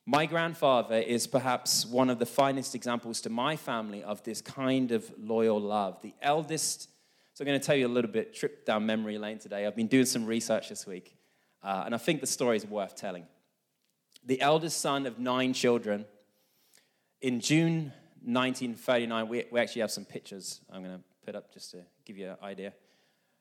My 0.06 0.26
grandfather 0.26 0.96
is 0.96 1.26
perhaps 1.26 1.84
one 1.84 2.10
of 2.10 2.18
the 2.18 2.26
finest 2.26 2.74
examples 2.74 3.20
to 3.22 3.30
my 3.30 3.56
family 3.56 4.02
of 4.02 4.22
this 4.22 4.40
kind 4.40 4.92
of 4.92 5.10
loyal 5.18 5.60
love. 5.60 6.00
The 6.00 6.14
eldest, 6.22 6.88
so 7.34 7.42
I'm 7.42 7.46
going 7.46 7.60
to 7.60 7.64
tell 7.64 7.76
you 7.76 7.86
a 7.86 7.88
little 7.88 8.10
bit, 8.10 8.34
trip 8.34 8.64
down 8.64 8.86
memory 8.86 9.18
lane 9.18 9.38
today. 9.38 9.66
I've 9.66 9.76
been 9.76 9.86
doing 9.88 10.06
some 10.06 10.26
research 10.26 10.68
this 10.68 10.86
week, 10.86 11.16
uh, 11.62 11.82
and 11.86 11.94
I 11.94 11.98
think 11.98 12.20
the 12.20 12.26
story 12.26 12.56
is 12.56 12.66
worth 12.66 12.94
telling 12.94 13.26
the 14.24 14.40
eldest 14.40 14.80
son 14.80 15.06
of 15.06 15.18
nine 15.18 15.52
children. 15.52 16.04
In 17.22 17.40
June 17.40 17.92
1939, 18.24 19.28
we, 19.28 19.44
we 19.50 19.60
actually 19.60 19.82
have 19.82 19.90
some 19.90 20.06
pictures 20.06 20.62
I'm 20.72 20.82
going 20.82 20.96
to 20.96 21.04
put 21.24 21.34
up 21.34 21.52
just 21.52 21.70
to 21.72 21.82
give 22.06 22.16
you 22.16 22.30
an 22.30 22.36
idea. 22.42 22.72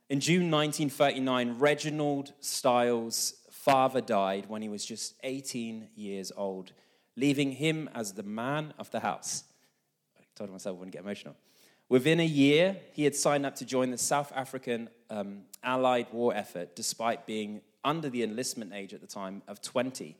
In 0.09 0.19
June 0.19 0.51
1939, 0.51 1.55
Reginald 1.57 2.33
Style's 2.41 3.35
father 3.51 4.01
died 4.01 4.49
when 4.49 4.61
he 4.61 4.67
was 4.67 4.85
just 4.85 5.13
18 5.23 5.89
years 5.95 6.29
old, 6.35 6.73
leaving 7.15 7.53
him 7.53 7.89
as 7.95 8.13
the 8.13 8.23
man 8.23 8.73
of 8.77 8.91
the 8.91 8.99
house. 8.99 9.45
I 10.17 10.23
told 10.35 10.49
myself 10.49 10.75
I 10.75 10.79
wouldn't 10.79 10.93
get 10.93 11.03
emotional. 11.03 11.35
Within 11.87 12.19
a 12.19 12.25
year, 12.25 12.75
he 12.91 13.05
had 13.05 13.15
signed 13.15 13.45
up 13.45 13.55
to 13.55 13.65
join 13.65 13.91
the 13.91 13.97
South 13.97 14.33
African 14.35 14.89
um, 15.09 15.43
Allied 15.63 16.07
war 16.11 16.35
effort, 16.35 16.75
despite 16.75 17.25
being 17.25 17.61
under 17.85 18.09
the 18.09 18.23
enlistment 18.23 18.73
age 18.73 18.93
at 18.93 18.99
the 18.99 19.07
time 19.07 19.41
of 19.47 19.61
20. 19.61 20.17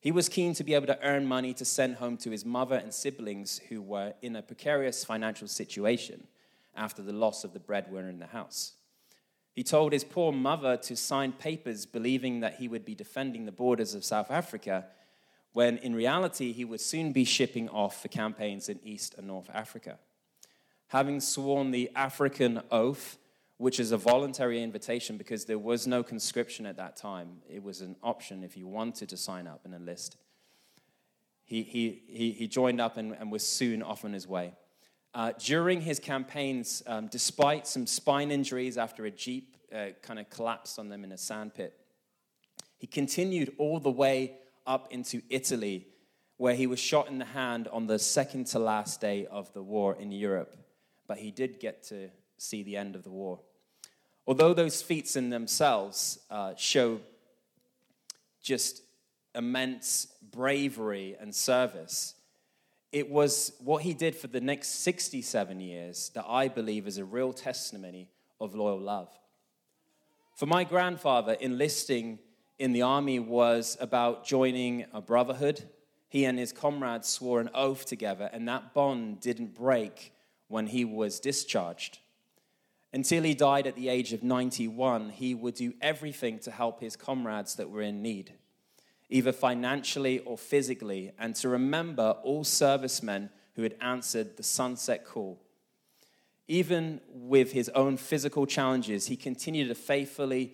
He 0.00 0.12
was 0.12 0.28
keen 0.28 0.54
to 0.54 0.64
be 0.64 0.74
able 0.74 0.86
to 0.86 1.02
earn 1.02 1.26
money 1.26 1.52
to 1.54 1.64
send 1.64 1.96
home 1.96 2.16
to 2.18 2.30
his 2.30 2.44
mother 2.44 2.76
and 2.76 2.94
siblings 2.94 3.60
who 3.68 3.82
were 3.82 4.14
in 4.22 4.36
a 4.36 4.42
precarious 4.42 5.04
financial 5.04 5.48
situation 5.48 6.28
after 6.76 7.02
the 7.02 7.12
loss 7.12 7.42
of 7.42 7.52
the 7.52 7.58
breadwinner 7.58 8.08
in 8.08 8.20
the 8.20 8.26
house. 8.26 8.74
He 9.52 9.64
told 9.64 9.92
his 9.92 10.04
poor 10.04 10.30
mother 10.30 10.76
to 10.76 10.94
sign 10.94 11.32
papers 11.32 11.84
believing 11.84 12.38
that 12.40 12.56
he 12.56 12.68
would 12.68 12.84
be 12.84 12.94
defending 12.94 13.44
the 13.44 13.50
borders 13.50 13.92
of 13.92 14.04
South 14.04 14.30
Africa, 14.30 14.86
when 15.52 15.78
in 15.78 15.96
reality 15.96 16.52
he 16.52 16.64
would 16.64 16.80
soon 16.80 17.10
be 17.10 17.24
shipping 17.24 17.68
off 17.68 18.00
for 18.00 18.06
campaigns 18.06 18.68
in 18.68 18.78
East 18.84 19.16
and 19.18 19.26
North 19.26 19.50
Africa. 19.52 19.98
Having 20.88 21.20
sworn 21.20 21.72
the 21.72 21.90
African 21.96 22.62
oath, 22.70 23.18
which 23.58 23.80
is 23.80 23.90
a 23.92 23.96
voluntary 23.96 24.62
invitation 24.62 25.16
because 25.16 25.44
there 25.44 25.58
was 25.58 25.86
no 25.86 26.02
conscription 26.02 26.64
at 26.64 26.76
that 26.76 26.96
time. 26.96 27.38
It 27.50 27.62
was 27.62 27.80
an 27.80 27.96
option 28.02 28.44
if 28.44 28.56
you 28.56 28.68
wanted 28.68 29.08
to 29.10 29.16
sign 29.16 29.46
up 29.46 29.62
and 29.64 29.74
enlist. 29.74 30.16
He, 31.44 31.62
he, 31.62 32.02
he, 32.06 32.32
he 32.32 32.46
joined 32.46 32.80
up 32.80 32.96
and, 32.96 33.12
and 33.12 33.32
was 33.32 33.44
soon 33.44 33.82
off 33.82 34.04
on 34.04 34.12
his 34.12 34.28
way. 34.28 34.54
Uh, 35.12 35.32
during 35.38 35.80
his 35.80 35.98
campaigns, 35.98 36.82
um, 36.86 37.08
despite 37.08 37.66
some 37.66 37.86
spine 37.86 38.30
injuries 38.30 38.78
after 38.78 39.06
a 39.06 39.10
jeep 39.10 39.56
uh, 39.74 39.86
kind 40.02 40.20
of 40.20 40.30
collapsed 40.30 40.78
on 40.78 40.88
them 40.88 41.02
in 41.02 41.10
a 41.10 41.18
sandpit, 41.18 41.74
he 42.76 42.86
continued 42.86 43.52
all 43.58 43.80
the 43.80 43.90
way 43.90 44.36
up 44.66 44.92
into 44.92 45.20
Italy, 45.30 45.88
where 46.36 46.54
he 46.54 46.68
was 46.68 46.78
shot 46.78 47.08
in 47.08 47.18
the 47.18 47.24
hand 47.24 47.66
on 47.68 47.86
the 47.88 47.98
second 47.98 48.46
to 48.48 48.58
last 48.60 49.00
day 49.00 49.26
of 49.26 49.52
the 49.52 49.62
war 49.62 49.96
in 49.98 50.12
Europe. 50.12 50.56
But 51.08 51.18
he 51.18 51.32
did 51.32 51.58
get 51.58 51.82
to 51.84 52.10
see 52.36 52.62
the 52.62 52.76
end 52.76 52.94
of 52.94 53.02
the 53.02 53.10
war. 53.10 53.40
Although 54.28 54.52
those 54.52 54.82
feats 54.82 55.16
in 55.16 55.30
themselves 55.30 56.18
uh, 56.30 56.52
show 56.54 57.00
just 58.42 58.82
immense 59.34 60.06
bravery 60.30 61.16
and 61.18 61.34
service, 61.34 62.14
it 62.92 63.08
was 63.08 63.54
what 63.58 63.80
he 63.84 63.94
did 63.94 64.14
for 64.14 64.26
the 64.26 64.42
next 64.42 64.82
67 64.82 65.60
years 65.60 66.10
that 66.10 66.26
I 66.28 66.48
believe 66.48 66.86
is 66.86 66.98
a 66.98 67.06
real 67.06 67.32
testimony 67.32 68.10
of 68.38 68.54
loyal 68.54 68.78
love. 68.78 69.08
For 70.36 70.44
my 70.44 70.62
grandfather, 70.62 71.34
enlisting 71.40 72.18
in 72.58 72.74
the 72.74 72.82
army 72.82 73.18
was 73.18 73.78
about 73.80 74.26
joining 74.26 74.84
a 74.92 75.00
brotherhood. 75.00 75.62
He 76.10 76.26
and 76.26 76.38
his 76.38 76.52
comrades 76.52 77.08
swore 77.08 77.40
an 77.40 77.48
oath 77.54 77.86
together, 77.86 78.28
and 78.30 78.46
that 78.46 78.74
bond 78.74 79.20
didn't 79.20 79.54
break 79.54 80.12
when 80.48 80.66
he 80.66 80.84
was 80.84 81.18
discharged. 81.18 82.00
Until 82.92 83.22
he 83.22 83.34
died 83.34 83.66
at 83.66 83.76
the 83.76 83.88
age 83.88 84.12
of 84.12 84.22
91, 84.22 85.10
he 85.10 85.34
would 85.34 85.54
do 85.54 85.74
everything 85.80 86.38
to 86.40 86.50
help 86.50 86.80
his 86.80 86.96
comrades 86.96 87.54
that 87.56 87.70
were 87.70 87.82
in 87.82 88.02
need. 88.02 88.32
either 89.10 89.32
financially 89.32 90.18
or 90.20 90.36
physically, 90.36 91.12
and 91.18 91.34
to 91.34 91.48
remember 91.48 92.16
all 92.22 92.44
servicemen 92.44 93.30
who 93.54 93.62
had 93.62 93.74
answered 93.80 94.36
the 94.36 94.42
sunset 94.42 95.02
call. 95.04 95.40
Even 96.46 97.00
with 97.08 97.52
his 97.52 97.70
own 97.70 97.96
physical 97.96 98.46
challenges, 98.46 99.06
he 99.06 99.16
continued 99.16 99.68
to 99.68 99.74
faithfully 99.74 100.52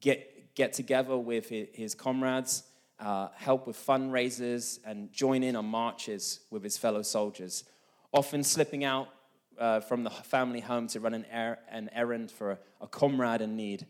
get, 0.00 0.54
get 0.54 0.72
together 0.72 1.16
with 1.16 1.48
his 1.48 1.94
comrades, 1.94 2.62
uh, 3.00 3.28
help 3.34 3.66
with 3.66 3.76
fundraisers, 3.76 4.78
and 4.84 5.12
join 5.12 5.42
in 5.42 5.56
on 5.56 5.64
marches 5.64 6.40
with 6.50 6.62
his 6.62 6.78
fellow 6.78 7.02
soldiers, 7.02 7.64
often 8.12 8.42
slipping 8.42 8.84
out 8.84 9.08
uh, 9.58 9.80
from 9.80 10.04
the 10.04 10.10
family 10.10 10.60
home 10.60 10.86
to 10.88 11.00
run 11.00 11.14
an, 11.14 11.26
er- 11.34 11.58
an 11.70 11.90
errand 11.92 12.30
for 12.30 12.52
a, 12.52 12.58
a, 12.80 12.86
comrade 12.86 13.40
in 13.40 13.56
need. 13.56 13.86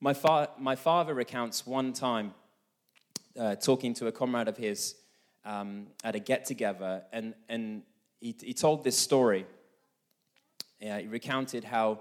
My, 0.00 0.14
fa- 0.14 0.50
my 0.58 0.76
father 0.76 1.14
recounts 1.14 1.66
one 1.66 1.92
time 1.92 2.34
uh, 3.38 3.56
talking 3.56 3.94
to 3.94 4.06
a 4.06 4.12
comrade 4.12 4.48
of 4.48 4.56
his 4.56 4.94
um, 5.44 5.88
at 6.04 6.14
a 6.14 6.18
get 6.18 6.44
together, 6.44 7.02
and, 7.12 7.34
and 7.48 7.82
he, 8.20 8.34
he 8.40 8.52
told 8.52 8.84
this 8.84 8.98
story. 8.98 9.46
Yeah, 10.80 11.00
he 11.00 11.06
recounted 11.06 11.64
how, 11.64 12.00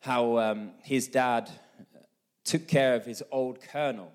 how 0.00 0.38
um, 0.38 0.70
his 0.82 1.08
dad 1.08 1.50
took 2.44 2.66
care 2.66 2.94
of 2.94 3.04
his 3.04 3.22
old 3.30 3.60
colonel 3.60 4.12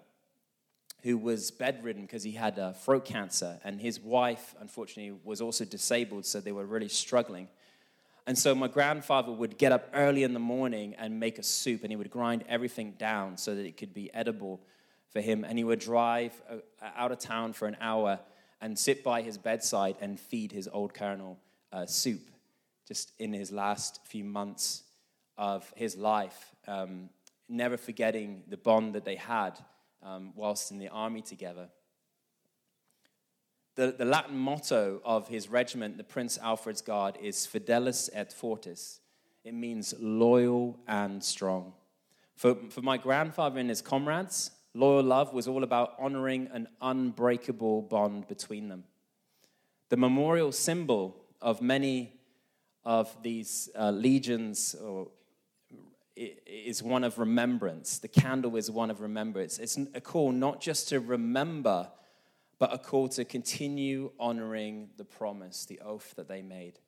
who 1.04 1.18
was 1.18 1.50
bedridden 1.52 2.04
because 2.04 2.24
he 2.24 2.32
had 2.32 2.60
uh, 2.60 2.74
throat 2.74 3.06
cancer, 3.06 3.60
and 3.64 3.82
his 3.82 4.00
wife, 4.00 4.56
unfortunately, 4.60 5.20
was 5.24 5.42
also 5.42 5.66
disabled, 5.66 6.26
so 6.26 6.40
they 6.40 6.52
were 6.52 6.66
really 6.66 6.90
struggling. 6.90 7.48
And 8.28 8.38
so 8.38 8.54
my 8.54 8.68
grandfather 8.68 9.32
would 9.32 9.58
get 9.58 9.72
up 9.72 9.90
early 9.94 10.22
in 10.24 10.34
the 10.34 10.40
morning 10.40 10.96
and 11.00 11.20
make 11.20 11.40
a 11.40 11.44
soup, 11.44 11.82
and 11.82 11.92
he 11.92 11.96
would 11.96 12.12
grind 12.12 12.44
everything 12.48 12.92
down 13.00 13.38
so 13.38 13.56
that 13.56 13.66
it 13.66 13.78
could 13.78 13.94
be 13.94 14.14
edible 14.14 14.62
for 15.10 15.22
him. 15.22 15.44
And 15.44 15.58
he 15.58 15.64
would 15.64 15.80
drive 15.80 16.40
uh, 16.50 16.58
out 16.96 17.12
of 17.12 17.18
town 17.18 17.54
for 17.54 17.68
an 17.68 17.78
hour 17.82 18.20
and 18.62 18.78
sit 18.78 19.04
by 19.04 19.24
his 19.24 19.40
bedside 19.40 19.96
and 20.02 20.20
feed 20.20 20.52
his 20.52 20.70
old 20.72 20.94
colonel 20.94 21.40
uh, 21.74 21.88
soup, 21.88 22.30
just 22.88 23.12
in 23.18 23.34
his 23.34 23.52
last 23.52 24.02
few 24.06 24.24
months 24.24 24.84
of 25.36 25.74
his 25.76 25.98
life, 25.98 26.54
um, 26.68 27.10
never 27.50 27.76
forgetting 27.76 28.44
the 28.48 28.58
bond 28.58 28.94
that 28.94 29.04
they 29.04 29.16
had 29.16 29.58
um, 30.04 30.34
whilst 30.36 30.72
in 30.72 30.78
the 30.78 30.90
army 30.90 31.22
together. 31.22 31.70
The, 33.76 33.96
the 33.98 34.06
Latin 34.06 34.38
motto 34.38 35.02
of 35.06 35.28
his 35.28 35.50
regiment, 35.50 35.98
the 35.98 36.04
Prince 36.04 36.38
Alfred's 36.38 36.82
Guard, 36.82 37.18
is 37.22 37.48
Fidelis 37.48 38.10
et 38.14 38.34
Fortis. 38.34 39.00
It 39.44 39.54
means 39.54 39.94
loyal 40.00 40.78
and 40.88 41.24
strong. 41.24 41.74
For, 42.36 42.56
for 42.70 42.82
my 42.82 42.98
grandfather 42.98 43.60
and 43.60 43.70
his 43.70 43.82
comrades, 43.82 44.52
loyal 44.74 45.04
love 45.04 45.34
was 45.34 45.48
all 45.48 45.64
about 45.64 45.94
honoring 45.98 46.50
an 46.52 46.68
unbreakable 46.82 47.84
bond 47.84 48.28
between 48.28 48.68
them. 48.68 48.84
The 49.90 49.98
memorial 49.98 50.52
symbol 50.52 51.16
of 51.42 51.62
many 51.62 52.14
of 52.84 53.16
these 53.24 53.70
uh, 53.78 53.92
legions 53.92 54.76
or 54.76 55.08
is 56.46 56.84
one 56.84 57.04
of 57.04 57.20
remembrance. 57.20 58.00
The 58.00 58.08
candle 58.08 58.56
is 58.56 58.70
one 58.70 58.92
of 58.92 59.02
remembrance. 59.02 59.60
It's 59.60 59.78
a 59.94 60.02
call 60.02 60.32
not 60.32 60.62
just 60.62 60.90
to 60.90 61.00
remember, 61.00 61.90
but 62.60 62.74
a 62.74 62.78
call 62.78 63.10
to 63.10 63.26
continue 63.26 64.12
honoring 64.20 64.90
the 64.98 65.06
promise, 65.06 65.66
the 65.66 65.80
oath 65.80 66.14
that 66.16 66.28
they 66.28 66.42
made. 66.42 66.80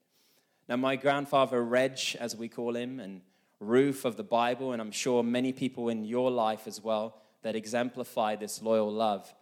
Now, 0.70 0.78
my 0.78 0.96
grandfather, 0.96 1.64
Reg, 1.64 2.00
as 2.20 2.36
we 2.36 2.48
call 2.48 2.76
him, 2.76 3.00
and 3.00 3.22
Ruth 3.60 4.06
of 4.06 4.18
the 4.18 4.24
Bible, 4.24 4.72
and 4.72 4.82
I'm 4.82 4.92
sure 4.92 5.24
many 5.24 5.52
people 5.52 5.90
in 5.90 6.04
your 6.04 6.32
life 6.32 6.68
as 6.68 6.82
well 6.82 7.22
that 7.42 7.56
exemplify 7.56 8.36
this 8.36 8.62
loyal 8.62 8.92
love, 8.92 9.34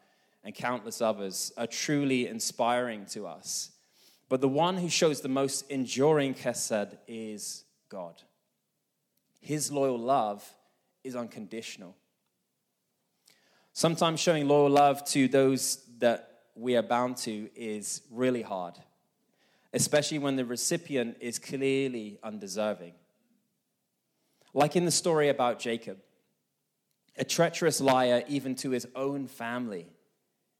and 0.43 0.55
countless 0.55 1.01
others, 1.01 1.51
are 1.57 1.67
truly 1.67 2.27
inspiring 2.27 3.05
to 3.07 3.27
us. 3.27 3.71
But 4.29 4.41
the 4.41 4.47
one 4.47 4.77
who 4.77 4.89
shows 4.89 5.21
the 5.21 5.29
most 5.29 5.69
enduring 5.69 6.33
chesed 6.33 6.97
is 7.07 7.65
God. 7.89 8.23
His 9.41 9.71
loyal 9.71 9.99
love 9.99 10.47
is 11.03 11.15
unconditional. 11.15 11.95
Sometimes 13.73 14.19
showing 14.19 14.47
loyal 14.47 14.69
love 14.69 15.03
to 15.05 15.27
those 15.27 15.83
that 15.99 16.43
we 16.55 16.75
are 16.75 16.83
bound 16.83 17.17
to 17.17 17.49
is 17.55 18.01
really 18.11 18.41
hard, 18.41 18.75
especially 19.73 20.19
when 20.19 20.35
the 20.35 20.45
recipient 20.45 21.17
is 21.19 21.39
clearly 21.39 22.19
undeserving. 22.23 22.93
Like 24.53 24.75
in 24.75 24.85
the 24.85 24.91
story 24.91 25.29
about 25.29 25.59
Jacob, 25.59 25.97
a 27.17 27.23
treacherous 27.23 27.81
liar 27.81 28.23
even 28.27 28.55
to 28.55 28.71
his 28.71 28.87
own 28.95 29.27
family. 29.27 29.87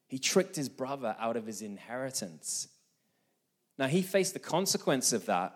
He 0.08 0.20
tricked 0.20 0.56
his 0.56 0.70
brother 0.70 1.16
out 1.20 1.38
of 1.38 1.46
his 1.46 1.62
inheritance. 1.62 2.68
Now, 3.78 3.88
he 3.88 4.02
faced 4.02 4.34
the 4.34 4.40
consequence 4.40 5.14
of 5.14 5.26
that, 5.26 5.56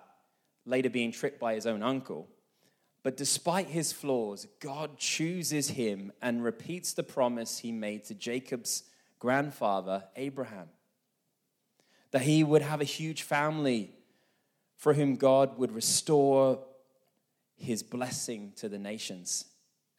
later 0.65 0.89
being 0.89 1.11
tricked 1.11 1.39
by 1.39 1.55
his 1.55 1.65
own 1.65 1.83
uncle. 1.83 2.27
But 3.05 3.17
despite 3.17 3.67
his 3.67 3.93
flaws, 3.93 4.47
God 4.59 4.97
chooses 4.97 5.69
him 5.69 6.11
and 6.23 6.43
repeats 6.43 6.93
the 6.93 7.03
promise 7.03 7.59
he 7.59 7.71
made 7.71 8.05
to 8.05 8.15
Jacob's 8.15 8.81
grandfather, 9.19 10.05
Abraham 10.15 10.69
that 12.09 12.23
he 12.23 12.43
would 12.43 12.63
have 12.63 12.81
a 12.81 12.85
huge 12.85 13.21
family 13.21 13.91
for 14.75 14.95
whom 14.95 15.17
God 15.17 15.59
would 15.59 15.71
restore 15.71 16.59
his 17.57 17.83
blessing 17.83 18.53
to 18.55 18.67
the 18.67 18.79
nations. 18.79 19.45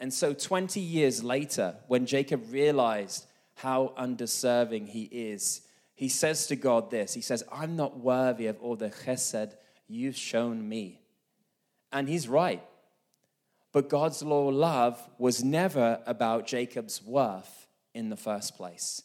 And 0.01 0.13
so, 0.13 0.35
20 0.35 0.81
years 0.81 1.23
later, 1.23 1.77
when 1.87 2.07
Jacob 2.07 2.51
realized 2.51 3.27
how 3.55 3.93
undeserving 3.97 4.89
he 4.89 5.05
is, 5.13 5.61
he 5.95 6.09
says 6.09 6.49
to 6.49 6.57
God 6.57 6.91
this 6.91 7.15
He 7.15 7.21
says, 7.21 7.45
I'm 7.53 7.77
not 7.77 8.01
worthy 8.01 8.49
of 8.49 8.59
all 8.61 8.75
the 8.75 8.91
chesed 8.91 9.53
you've 9.87 10.17
shown 10.17 10.69
me. 10.69 11.03
And 11.93 12.09
he's 12.09 12.27
right. 12.27 12.65
But 13.77 13.91
God's 13.91 14.23
loyal 14.23 14.55
love 14.55 15.07
was 15.19 15.45
never 15.45 16.01
about 16.07 16.47
Jacob's 16.47 17.03
worth 17.03 17.67
in 17.93 18.09
the 18.09 18.17
first 18.17 18.57
place. 18.57 19.03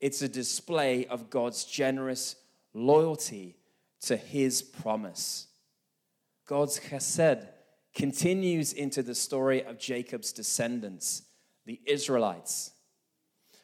It's 0.00 0.22
a 0.22 0.30
display 0.30 1.04
of 1.04 1.28
God's 1.28 1.66
generous 1.66 2.36
loyalty 2.72 3.58
to 4.06 4.16
his 4.16 4.62
promise. 4.62 5.48
God's 6.46 6.80
chesed 6.80 7.48
continues 7.94 8.72
into 8.72 9.02
the 9.02 9.14
story 9.14 9.62
of 9.62 9.78
Jacob's 9.78 10.32
descendants, 10.32 11.24
the 11.66 11.78
Israelites. 11.84 12.70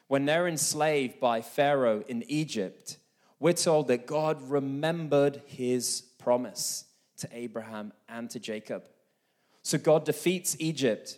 When 0.09 0.25
they're 0.25 0.47
enslaved 0.47 1.19
by 1.19 1.41
Pharaoh 1.41 2.03
in 2.07 2.23
Egypt, 2.27 2.99
we're 3.39 3.53
told 3.53 3.87
that 3.87 4.05
God 4.05 4.47
remembered 4.47 5.41
his 5.47 6.03
promise 6.19 6.85
to 7.17 7.27
Abraham 7.31 7.93
and 8.07 8.29
to 8.29 8.39
Jacob. 8.39 8.83
So 9.65 9.79
God 9.79 10.05
defeats 10.05 10.55
Egypt 10.59 11.17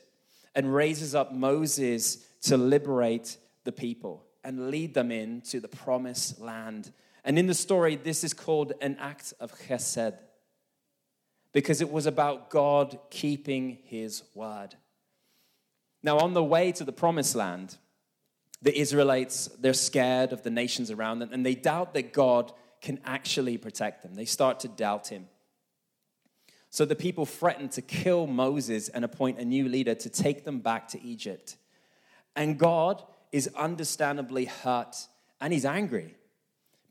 and 0.55 0.73
raises 0.73 1.13
up 1.13 1.33
Moses 1.33 2.25
to 2.43 2.55
liberate 2.55 3.35
the 3.65 3.73
people 3.73 4.23
and 4.41 4.71
lead 4.71 4.93
them 4.93 5.11
into 5.11 5.59
the 5.59 5.67
promised 5.67 6.39
land. 6.39 6.93
And 7.25 7.37
in 7.37 7.47
the 7.47 7.53
story, 7.53 7.97
this 7.97 8.23
is 8.23 8.33
called 8.33 8.71
an 8.79 8.95
act 9.01 9.33
of 9.41 9.51
chesed 9.67 10.17
because 11.51 11.81
it 11.81 11.91
was 11.91 12.05
about 12.05 12.49
God 12.49 12.97
keeping 13.09 13.79
his 13.83 14.23
word. 14.33 14.75
Now, 16.01 16.19
on 16.19 16.33
the 16.33 16.41
way 16.41 16.71
to 16.71 16.85
the 16.85 16.93
promised 16.93 17.35
land, 17.35 17.75
the 18.61 18.79
Israelites, 18.79 19.49
they're 19.59 19.73
scared 19.73 20.31
of 20.31 20.43
the 20.43 20.51
nations 20.51 20.89
around 20.89 21.19
them 21.19 21.33
and 21.33 21.45
they 21.45 21.55
doubt 21.55 21.93
that 21.95 22.13
God 22.13 22.53
can 22.81 23.01
actually 23.03 23.57
protect 23.57 24.03
them. 24.03 24.15
They 24.15 24.23
start 24.23 24.61
to 24.61 24.69
doubt 24.69 25.09
him. 25.09 25.27
So 26.69 26.85
the 26.85 26.95
people 26.95 27.25
threaten 27.25 27.69
to 27.69 27.81
kill 27.81 28.27
Moses 28.27 28.89
and 28.89 29.05
appoint 29.05 29.39
a 29.39 29.45
new 29.45 29.67
leader 29.67 29.95
to 29.95 30.09
take 30.09 30.43
them 30.43 30.59
back 30.59 30.87
to 30.89 31.01
Egypt. 31.01 31.57
And 32.35 32.57
God 32.59 33.03
is 33.31 33.49
understandably 33.55 34.45
hurt 34.45 34.95
and 35.39 35.53
he's 35.53 35.65
angry. 35.65 36.15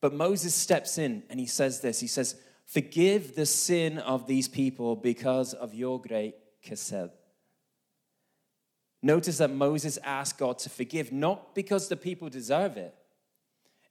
But 0.01 0.15
Moses 0.15 0.55
steps 0.55 0.99
in 0.99 1.23
and 1.29 1.41
he 1.41 1.47
says 1.47 1.81
this 1.81 2.01
He 2.01 2.07
says, 2.07 2.37
Forgive 2.65 3.37
the 3.37 3.47
sin 3.47 3.99
of 3.99 4.27
these 4.27 4.49
people 4.49 4.97
because 4.97 5.55
of 5.55 5.75
your 5.75 6.01
great 6.01 6.35
chesed. 6.65 7.11
Notice 9.03 9.39
that 9.39 9.51
Moses 9.51 9.99
asked 10.03 10.39
God 10.39 10.59
to 10.61 10.71
forgive, 10.71 11.13
not 11.13 11.55
because 11.55 11.89
the 11.89 11.97
people 11.97 12.29
deserve 12.29 12.77
it, 12.77 12.95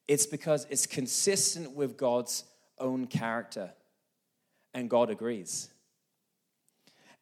it's 0.07 0.25
because 0.25 0.67
it's 0.69 0.85
consistent 0.85 1.71
with 1.71 1.95
God's 1.95 2.43
own 2.79 3.07
character. 3.07 3.71
And 4.73 4.89
God 4.89 5.09
agrees 5.09 5.69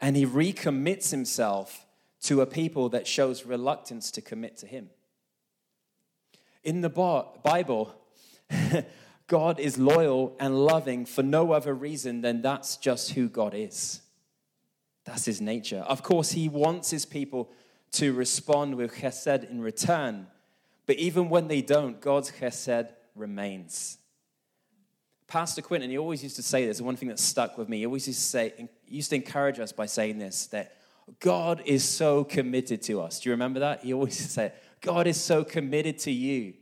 and 0.04 0.18
he 0.18 0.26
recommits 0.26 1.12
himself 1.12 1.86
to 2.22 2.42
a 2.42 2.46
people 2.46 2.90
that 2.90 3.08
shows 3.08 3.46
reluctance 3.46 4.12
to 4.12 4.22
commit 4.22 4.58
to 4.58 4.68
him. 4.68 4.90
In 6.62 6.82
the 6.82 6.90
Bible, 6.90 7.96
God 9.28 9.62
is 9.62 9.78
loyal 9.78 10.36
and 10.42 10.66
loving 10.66 11.06
for 11.06 11.24
no 11.24 11.54
other 11.54 11.74
reason 11.74 12.20
than 12.20 12.42
that's 12.42 12.76
just 12.76 13.12
who 13.12 13.30
God 13.30 13.54
is. 13.56 14.02
That's 15.06 15.24
his 15.24 15.40
nature. 15.40 15.86
Of 15.88 16.04
course, 16.04 16.32
he 16.32 16.50
wants 16.50 16.92
his 16.92 17.06
people 17.06 17.50
to 17.94 18.12
respond 18.12 18.76
with 18.76 18.96
chesed 18.96 19.50
in 19.50 19.62
return, 19.62 20.28
But 20.86 20.98
even 20.98 21.30
when 21.30 21.48
they 21.48 21.62
don't, 21.62 22.02
God's 22.02 22.30
chesed 22.30 22.90
remains. 23.16 24.00
Pastor 25.34 25.64
Quinton, 25.64 25.90
he 25.90 25.98
always 25.98 26.22
used 26.22 26.36
to 26.36 26.44
say 26.44 26.68
this, 26.68 26.80
one 26.80 26.96
thing 26.96 27.10
that 27.10 27.18
stuck 27.18 27.58
with 27.58 27.68
me. 27.68 27.80
He 27.80 27.88
always 27.88 28.06
used 28.06 28.20
to 28.20 28.26
say, 28.28 28.54
he 28.86 28.98
used 28.98 29.10
to 29.10 29.16
encourage 29.16 29.60
us 29.60 29.72
by 29.72 29.88
saying 29.88 30.20
this, 30.20 30.46
that 30.48 30.78
God 31.20 31.64
is 31.66 31.84
so 31.84 32.24
committed 32.24 32.84
to 32.84 33.02
us. 33.02 33.20
Do 33.20 33.30
you 33.30 33.34
remember 33.34 33.62
that? 33.62 33.84
He 33.84 33.96
always 33.96 34.16
said, 34.30 34.54
God 34.82 35.08
is 35.08 35.20
so 35.20 35.44
committed 35.44 35.98
to 36.00 36.12
you. 36.12 36.54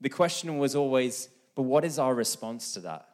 The 0.00 0.08
question 0.08 0.56
was 0.56 0.74
always, 0.74 1.28
but 1.54 1.64
what 1.64 1.84
is 1.84 1.98
our 1.98 2.14
response 2.14 2.72
to 2.72 2.80
that? 2.80 3.06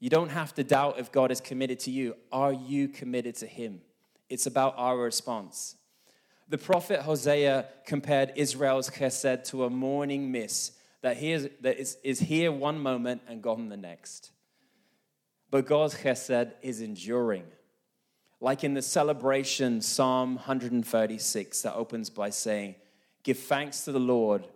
You 0.00 0.10
don't 0.10 0.30
have 0.30 0.52
to 0.54 0.64
doubt 0.64 0.98
if 0.98 1.12
God 1.12 1.30
is 1.30 1.40
committed 1.40 1.78
to 1.80 1.92
you. 1.92 2.16
Are 2.32 2.52
you 2.52 2.88
committed 2.88 3.36
to 3.36 3.46
Him? 3.46 3.82
It's 4.28 4.46
about 4.46 4.74
our 4.78 4.98
response. 4.98 5.76
The 6.48 6.58
prophet 6.58 7.02
Hosea 7.02 7.68
compared 7.86 8.32
Israel's 8.34 8.90
chesed 8.90 9.44
to 9.50 9.62
a 9.62 9.70
morning 9.70 10.32
mist 10.32 10.72
that, 11.02 11.16
here, 11.16 11.50
that 11.60 11.78
is, 11.78 11.96
is 12.02 12.20
here 12.20 12.52
one 12.52 12.78
moment 12.78 13.22
and 13.26 13.42
gone 13.42 13.68
the 13.68 13.76
next. 13.76 14.32
But 15.50 15.66
God's 15.66 15.94
chesed 15.94 16.52
is 16.62 16.80
enduring. 16.80 17.44
Like 18.40 18.64
in 18.64 18.74
the 18.74 18.82
celebration, 18.82 19.80
Psalm 19.80 20.36
136, 20.36 21.62
that 21.62 21.74
opens 21.74 22.10
by 22.10 22.30
saying, 22.30 22.76
Give 23.22 23.38
thanks 23.38 23.84
to 23.84 23.92
the 23.92 24.00
Lord, 24.00 24.46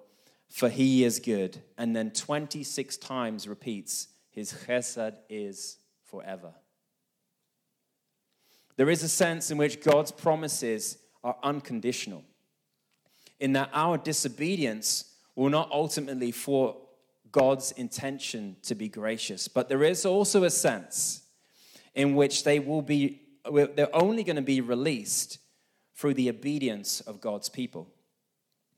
for 0.48 0.68
he 0.68 1.04
is 1.04 1.18
good. 1.18 1.58
And 1.76 1.94
then 1.94 2.10
26 2.10 2.96
times 2.96 3.46
repeats, 3.46 4.08
His 4.30 4.52
chesed 4.66 5.16
is 5.28 5.78
forever. 6.04 6.54
There 8.76 8.90
is 8.90 9.02
a 9.02 9.08
sense 9.08 9.50
in 9.50 9.58
which 9.58 9.82
God's 9.82 10.12
promises 10.12 10.98
are 11.22 11.36
unconditional, 11.42 12.24
in 13.38 13.52
that 13.52 13.70
our 13.72 13.98
disobedience 13.98 15.13
will 15.36 15.50
not 15.50 15.70
ultimately 15.70 16.30
for 16.30 16.76
God's 17.32 17.72
intention 17.72 18.56
to 18.62 18.74
be 18.74 18.88
gracious, 18.88 19.48
but 19.48 19.68
there 19.68 19.82
is 19.82 20.06
also 20.06 20.44
a 20.44 20.50
sense 20.50 21.22
in 21.94 22.14
which 22.14 22.44
they 22.44 22.60
will 22.60 22.82
be 22.82 23.20
they're 23.44 23.94
only 23.94 24.24
going 24.24 24.36
to 24.36 24.42
be 24.42 24.60
released 24.60 25.38
through 25.94 26.14
the 26.14 26.30
obedience 26.30 27.00
of 27.00 27.20
God's 27.20 27.48
people. 27.48 27.88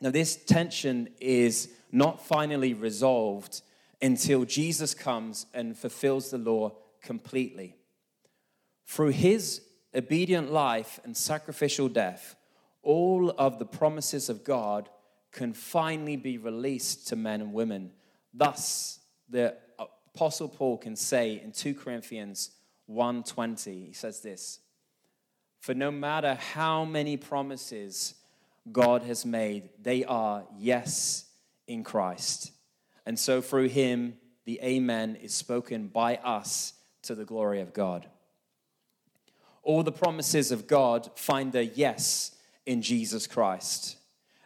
Now, 0.00 0.10
this 0.10 0.36
tension 0.36 1.08
is 1.20 1.68
not 1.92 2.20
finally 2.20 2.74
resolved 2.74 3.62
until 4.02 4.44
Jesus 4.44 4.92
comes 4.92 5.46
and 5.54 5.78
fulfills 5.78 6.30
the 6.30 6.38
law 6.38 6.72
completely. 7.02 7.76
Through 8.86 9.10
his 9.10 9.62
obedient 9.94 10.52
life 10.52 11.00
and 11.04 11.16
sacrificial 11.16 11.88
death, 11.88 12.36
all 12.82 13.30
of 13.38 13.58
the 13.58 13.64
promises 13.64 14.28
of 14.28 14.44
God 14.44 14.90
can 15.36 15.52
finally 15.52 16.16
be 16.16 16.38
released 16.38 17.08
to 17.08 17.14
men 17.14 17.40
and 17.40 17.52
women. 17.52 17.92
Thus, 18.34 18.98
the 19.28 19.54
apostle 19.78 20.48
Paul 20.48 20.78
can 20.78 20.96
say 20.96 21.40
in 21.40 21.52
2 21.52 21.74
Corinthians 21.74 22.50
1:20, 22.88 23.86
he 23.86 23.92
says 23.92 24.20
this: 24.20 24.60
For 25.60 25.74
no 25.74 25.90
matter 25.90 26.34
how 26.34 26.84
many 26.84 27.16
promises 27.16 28.14
God 28.72 29.02
has 29.02 29.24
made, 29.26 29.68
they 29.80 30.04
are 30.04 30.44
yes 30.58 31.26
in 31.66 31.84
Christ. 31.84 32.52
And 33.04 33.18
so 33.18 33.40
through 33.40 33.68
him, 33.68 34.18
the 34.46 34.58
Amen 34.62 35.16
is 35.16 35.34
spoken 35.34 35.88
by 35.88 36.16
us 36.16 36.72
to 37.02 37.14
the 37.14 37.24
glory 37.24 37.60
of 37.60 37.74
God. 37.74 38.08
All 39.62 39.82
the 39.82 39.92
promises 39.92 40.50
of 40.50 40.66
God 40.66 41.10
find 41.14 41.52
their 41.52 41.62
yes 41.62 42.34
in 42.64 42.80
Jesus 42.82 43.26
Christ. 43.26 43.96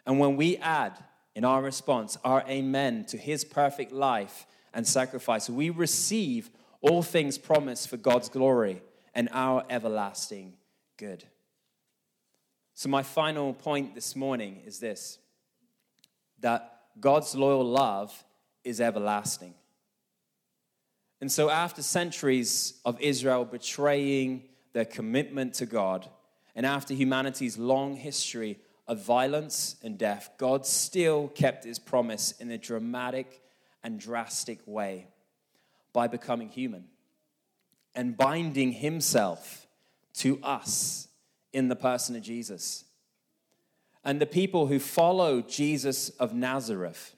And 0.05 0.19
when 0.19 0.35
we 0.35 0.57
add 0.57 0.93
in 1.35 1.45
our 1.45 1.61
response 1.61 2.17
our 2.23 2.43
Amen 2.47 3.05
to 3.05 3.17
his 3.17 3.43
perfect 3.43 3.91
life 3.91 4.45
and 4.73 4.85
sacrifice, 4.85 5.49
we 5.49 5.69
receive 5.69 6.49
all 6.81 7.03
things 7.03 7.37
promised 7.37 7.89
for 7.89 7.97
God's 7.97 8.29
glory 8.29 8.81
and 9.13 9.29
our 9.31 9.63
everlasting 9.69 10.53
good. 10.97 11.23
So, 12.73 12.89
my 12.89 13.03
final 13.03 13.53
point 13.53 13.93
this 13.93 14.15
morning 14.15 14.61
is 14.65 14.79
this 14.79 15.19
that 16.39 16.79
God's 16.99 17.35
loyal 17.35 17.63
love 17.63 18.23
is 18.63 18.81
everlasting. 18.81 19.53
And 21.19 21.31
so, 21.31 21.49
after 21.49 21.83
centuries 21.83 22.79
of 22.83 22.99
Israel 22.99 23.45
betraying 23.45 24.43
their 24.73 24.85
commitment 24.85 25.53
to 25.55 25.65
God, 25.65 26.09
and 26.55 26.65
after 26.65 26.93
humanity's 26.93 27.57
long 27.57 27.95
history 27.95 28.57
of 28.91 28.99
violence 28.99 29.77
and 29.81 29.97
death, 29.97 30.31
God 30.37 30.65
still 30.65 31.29
kept 31.29 31.63
his 31.63 31.79
promise 31.79 32.33
in 32.41 32.51
a 32.51 32.57
dramatic 32.57 33.41
and 33.85 33.97
drastic 33.97 34.59
way 34.65 35.07
by 35.93 36.07
becoming 36.07 36.49
human 36.49 36.83
and 37.95 38.17
binding 38.17 38.73
himself 38.73 39.65
to 40.15 40.41
us 40.43 41.07
in 41.53 41.69
the 41.69 41.75
person 41.75 42.17
of 42.17 42.21
Jesus. 42.21 42.83
And 44.03 44.19
the 44.19 44.25
people 44.25 44.67
who 44.67 44.77
followed 44.77 45.47
Jesus 45.47 46.09
of 46.09 46.33
Nazareth 46.33 47.15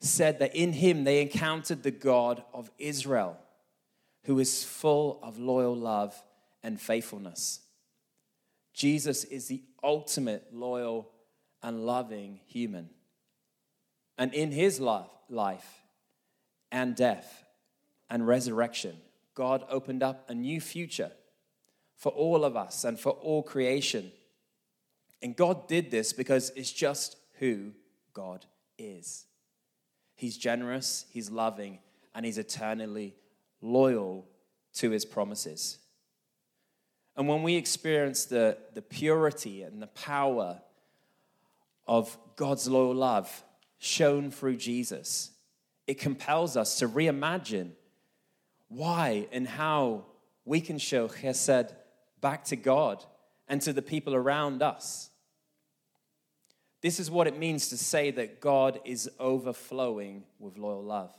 said 0.00 0.40
that 0.40 0.54
in 0.54 0.74
him 0.74 1.04
they 1.04 1.22
encountered 1.22 1.84
the 1.84 1.90
God 1.90 2.44
of 2.52 2.70
Israel, 2.78 3.38
who 4.24 4.38
is 4.38 4.62
full 4.62 5.20
of 5.22 5.38
loyal 5.38 5.74
love 5.74 6.22
and 6.62 6.78
faithfulness. 6.78 7.60
Jesus 8.76 9.24
is 9.24 9.48
the 9.48 9.62
ultimate 9.82 10.52
loyal 10.52 11.10
and 11.62 11.86
loving 11.86 12.40
human. 12.44 12.90
And 14.18 14.34
in 14.34 14.52
his 14.52 14.78
life, 14.78 15.08
life 15.30 15.82
and 16.70 16.94
death 16.94 17.46
and 18.10 18.26
resurrection, 18.26 18.98
God 19.34 19.64
opened 19.70 20.02
up 20.02 20.28
a 20.28 20.34
new 20.34 20.60
future 20.60 21.10
for 21.96 22.12
all 22.12 22.44
of 22.44 22.54
us 22.54 22.84
and 22.84 23.00
for 23.00 23.12
all 23.12 23.42
creation. 23.42 24.12
And 25.22 25.34
God 25.34 25.66
did 25.68 25.90
this 25.90 26.12
because 26.12 26.52
it's 26.54 26.70
just 26.70 27.16
who 27.38 27.72
God 28.12 28.44
is. 28.76 29.24
He's 30.16 30.36
generous, 30.36 31.06
He's 31.10 31.30
loving, 31.30 31.78
and 32.14 32.26
He's 32.26 32.38
eternally 32.38 33.14
loyal 33.62 34.26
to 34.74 34.90
His 34.90 35.06
promises. 35.06 35.78
And 37.16 37.28
when 37.28 37.42
we 37.42 37.56
experience 37.56 38.26
the, 38.26 38.58
the 38.74 38.82
purity 38.82 39.62
and 39.62 39.80
the 39.80 39.86
power 39.86 40.60
of 41.86 42.16
God's 42.36 42.68
loyal 42.68 42.94
love 42.94 43.44
shown 43.78 44.30
through 44.30 44.56
Jesus, 44.56 45.30
it 45.86 45.98
compels 45.98 46.56
us 46.56 46.78
to 46.78 46.88
reimagine 46.88 47.70
why 48.68 49.28
and 49.32 49.46
how 49.46 50.04
we 50.44 50.60
can 50.60 50.78
show 50.78 51.08
chesed 51.08 51.72
back 52.20 52.44
to 52.44 52.56
God 52.56 53.04
and 53.48 53.62
to 53.62 53.72
the 53.72 53.82
people 53.82 54.14
around 54.14 54.62
us. 54.62 55.10
This 56.82 57.00
is 57.00 57.10
what 57.10 57.26
it 57.26 57.38
means 57.38 57.68
to 57.68 57.78
say 57.78 58.10
that 58.12 58.40
God 58.40 58.80
is 58.84 59.10
overflowing 59.18 60.24
with 60.38 60.58
loyal 60.58 60.84
love. 60.84 61.12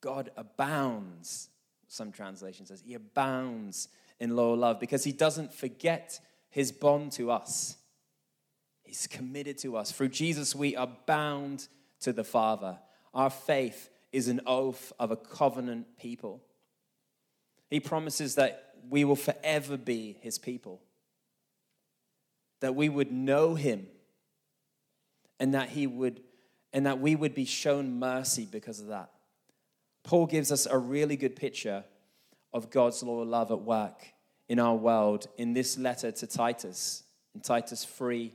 God 0.00 0.30
abounds, 0.36 1.48
some 1.88 2.12
translation 2.12 2.64
says, 2.66 2.80
He 2.80 2.94
abounds 2.94 3.88
in 4.20 4.34
loyal 4.36 4.56
love 4.56 4.80
because 4.80 5.04
He 5.04 5.12
doesn't 5.12 5.52
forget 5.52 6.20
His 6.50 6.72
bond 6.72 7.12
to 7.12 7.30
us. 7.30 7.76
He's 8.82 9.06
committed 9.06 9.58
to 9.58 9.76
us. 9.76 9.92
Through 9.92 10.08
Jesus, 10.08 10.54
we 10.54 10.74
are 10.74 10.90
bound 11.06 11.68
to 12.00 12.12
the 12.12 12.24
Father. 12.24 12.78
Our 13.12 13.30
faith 13.30 13.90
is 14.12 14.28
an 14.28 14.40
oath 14.46 14.92
of 14.98 15.10
a 15.10 15.16
covenant 15.16 15.98
people. 15.98 16.42
He 17.68 17.80
promises 17.80 18.36
that 18.36 18.74
we 18.88 19.04
will 19.04 19.16
forever 19.16 19.76
be 19.76 20.16
his 20.20 20.38
people. 20.38 20.80
That 22.60 22.74
we 22.74 22.88
would 22.88 23.12
know 23.12 23.54
him 23.54 23.86
and 25.38 25.54
that 25.54 25.70
he 25.70 25.86
would 25.86 26.20
and 26.72 26.84
that 26.84 27.00
we 27.00 27.16
would 27.16 27.34
be 27.34 27.46
shown 27.46 27.98
mercy 27.98 28.46
because 28.50 28.78
of 28.78 28.88
that. 28.88 29.10
Paul 30.04 30.26
gives 30.26 30.52
us 30.52 30.66
a 30.66 30.76
really 30.76 31.16
good 31.16 31.34
picture 31.34 31.84
of 32.52 32.70
God's 32.70 33.02
loyal 33.02 33.26
love 33.26 33.50
at 33.50 33.60
work 33.60 34.12
in 34.48 34.58
our 34.58 34.74
world 34.74 35.26
in 35.36 35.52
this 35.52 35.78
letter 35.78 36.10
to 36.10 36.26
Titus. 36.26 37.04
In 37.34 37.40
Titus 37.40 37.84
3, 37.84 38.32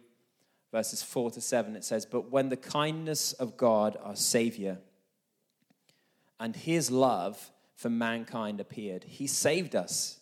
verses 0.71 1.01
4 1.03 1.31
to 1.31 1.41
7, 1.41 1.75
it 1.75 1.83
says, 1.83 2.05
But 2.05 2.31
when 2.31 2.49
the 2.49 2.57
kindness 2.57 3.33
of 3.33 3.57
God, 3.57 3.97
our 4.03 4.15
Savior, 4.15 4.79
and 6.39 6.55
his 6.55 6.91
love 6.91 7.51
for 7.75 7.89
mankind 7.89 8.59
appeared, 8.59 9.03
he 9.03 9.27
saved 9.27 9.75
us 9.75 10.19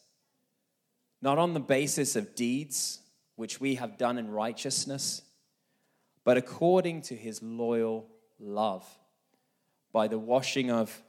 not 1.22 1.38
on 1.38 1.54
the 1.54 1.60
basis 1.60 2.16
of 2.16 2.36
deeds 2.36 3.00
which 3.36 3.62
we 3.62 3.76
have 3.76 3.98
done 3.98 4.18
in 4.18 4.30
righteousness, 4.30 5.22
but 6.24 6.38
according 6.38 7.02
to 7.02 7.16
his 7.16 7.42
loyal 7.42 8.08
love, 8.40 8.86
by 9.92 10.08
the 10.08 10.20
washing 10.20 10.72
of 10.72 11.02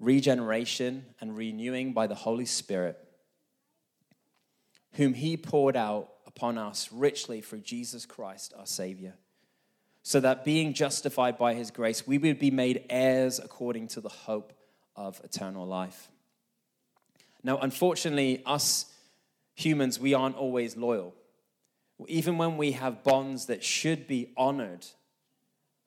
regeneration 0.00 1.06
and 1.20 1.36
renewing 1.36 1.92
by 1.92 2.06
the 2.06 2.14
Holy 2.14 2.44
Spirit, 2.44 2.98
whom 4.94 5.14
he 5.14 5.36
poured 5.36 5.76
out 5.76 6.10
upon 6.26 6.58
us 6.58 6.90
richly 6.92 7.40
through 7.40 7.60
Jesus 7.60 8.06
Christ, 8.06 8.54
our 8.58 8.66
Savior, 8.66 9.14
so 10.02 10.20
that 10.20 10.44
being 10.44 10.74
justified 10.74 11.38
by 11.38 11.54
his 11.54 11.70
grace, 11.70 12.06
we 12.06 12.18
would 12.18 12.38
be 12.38 12.50
made 12.50 12.84
heirs 12.90 13.38
according 13.38 13.88
to 13.88 14.00
the 14.00 14.08
hope 14.08 14.52
of 14.96 15.20
eternal 15.24 15.66
life. 15.66 16.10
Now, 17.42 17.58
unfortunately, 17.58 18.42
us 18.44 18.86
humans, 19.54 20.00
we 20.00 20.14
aren't 20.14 20.36
always 20.36 20.76
loyal. 20.76 21.14
Even 22.08 22.38
when 22.38 22.56
we 22.56 22.72
have 22.72 23.04
bonds 23.04 23.46
that 23.46 23.62
should 23.62 24.06
be 24.06 24.32
honored. 24.36 24.86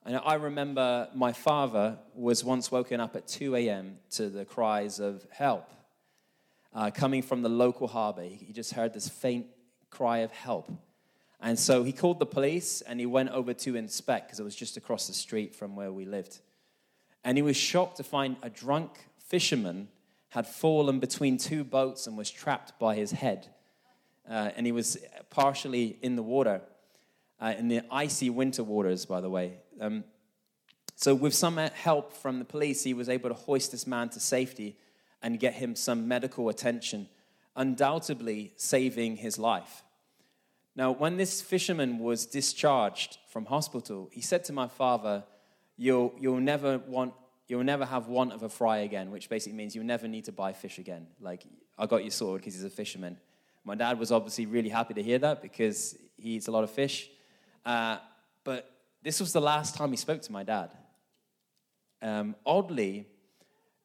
And 0.08 0.16
I 0.24 0.36
remember 0.36 1.06
my 1.14 1.34
father 1.34 1.98
was 2.14 2.42
once 2.42 2.72
woken 2.72 2.98
up 2.98 3.14
at 3.14 3.28
2 3.28 3.54
a.m. 3.56 3.98
to 4.12 4.30
the 4.30 4.46
cries 4.46 5.00
of 5.00 5.26
help 5.28 5.70
uh, 6.74 6.90
coming 6.90 7.20
from 7.20 7.42
the 7.42 7.50
local 7.50 7.86
harbor. 7.86 8.22
He 8.22 8.54
just 8.54 8.72
heard 8.72 8.94
this 8.94 9.06
faint 9.06 9.48
cry 9.90 10.20
of 10.20 10.30
help. 10.30 10.72
And 11.42 11.58
so 11.58 11.82
he 11.82 11.92
called 11.92 12.20
the 12.20 12.24
police 12.24 12.80
and 12.80 12.98
he 12.98 13.04
went 13.04 13.28
over 13.28 13.52
to 13.52 13.76
inspect 13.76 14.28
because 14.28 14.40
it 14.40 14.44
was 14.44 14.56
just 14.56 14.78
across 14.78 15.08
the 15.08 15.12
street 15.12 15.54
from 15.54 15.76
where 15.76 15.92
we 15.92 16.06
lived. 16.06 16.38
And 17.22 17.36
he 17.36 17.42
was 17.42 17.58
shocked 17.58 17.98
to 17.98 18.02
find 18.02 18.38
a 18.42 18.48
drunk 18.48 18.92
fisherman 19.18 19.88
had 20.30 20.46
fallen 20.46 21.00
between 21.00 21.36
two 21.36 21.64
boats 21.64 22.06
and 22.06 22.16
was 22.16 22.30
trapped 22.30 22.78
by 22.78 22.94
his 22.94 23.10
head. 23.10 23.48
Uh, 24.26 24.52
and 24.56 24.64
he 24.64 24.72
was 24.72 24.96
partially 25.28 25.98
in 26.00 26.16
the 26.16 26.22
water, 26.22 26.62
uh, 27.42 27.52
in 27.58 27.68
the 27.68 27.82
icy 27.90 28.30
winter 28.30 28.64
waters, 28.64 29.04
by 29.04 29.20
the 29.20 29.28
way. 29.28 29.58
Um, 29.80 30.04
so, 30.94 31.14
with 31.14 31.34
some 31.34 31.56
help 31.56 32.12
from 32.12 32.38
the 32.38 32.44
police, 32.44 32.82
he 32.82 32.94
was 32.94 33.08
able 33.08 33.28
to 33.28 33.34
hoist 33.34 33.70
this 33.70 33.86
man 33.86 34.08
to 34.10 34.20
safety 34.20 34.76
and 35.22 35.38
get 35.38 35.54
him 35.54 35.76
some 35.76 36.08
medical 36.08 36.48
attention, 36.48 37.08
undoubtedly 37.54 38.52
saving 38.56 39.16
his 39.16 39.38
life. 39.38 39.82
Now, 40.74 40.92
when 40.92 41.16
this 41.16 41.42
fisherman 41.42 41.98
was 41.98 42.26
discharged 42.26 43.18
from 43.28 43.46
hospital, 43.46 44.08
he 44.12 44.20
said 44.20 44.44
to 44.44 44.52
my 44.52 44.68
father, 44.68 45.24
You'll, 45.80 46.12
you'll, 46.18 46.40
never, 46.40 46.78
want, 46.78 47.14
you'll 47.46 47.62
never 47.62 47.84
have 47.84 48.08
want 48.08 48.32
of 48.32 48.42
a 48.42 48.48
fry 48.48 48.78
again, 48.78 49.12
which 49.12 49.28
basically 49.28 49.56
means 49.56 49.76
you'll 49.76 49.84
never 49.84 50.08
need 50.08 50.24
to 50.24 50.32
buy 50.32 50.52
fish 50.52 50.78
again. 50.78 51.06
Like, 51.20 51.44
I 51.78 51.86
got 51.86 52.02
you 52.02 52.10
sorted 52.10 52.40
because 52.40 52.54
he's 52.54 52.64
a 52.64 52.70
fisherman. 52.70 53.16
My 53.64 53.76
dad 53.76 53.96
was 53.96 54.10
obviously 54.10 54.46
really 54.46 54.70
happy 54.70 54.94
to 54.94 55.02
hear 55.02 55.18
that 55.20 55.40
because 55.40 55.96
he 56.16 56.30
eats 56.30 56.48
a 56.48 56.50
lot 56.50 56.64
of 56.64 56.70
fish. 56.70 57.08
Uh, 57.64 57.98
but 58.42 58.68
this 59.02 59.20
was 59.20 59.32
the 59.32 59.40
last 59.40 59.74
time 59.74 59.90
he 59.90 59.96
spoke 59.96 60.22
to 60.22 60.32
my 60.32 60.42
dad. 60.42 60.74
Um, 62.02 62.36
oddly, 62.44 63.06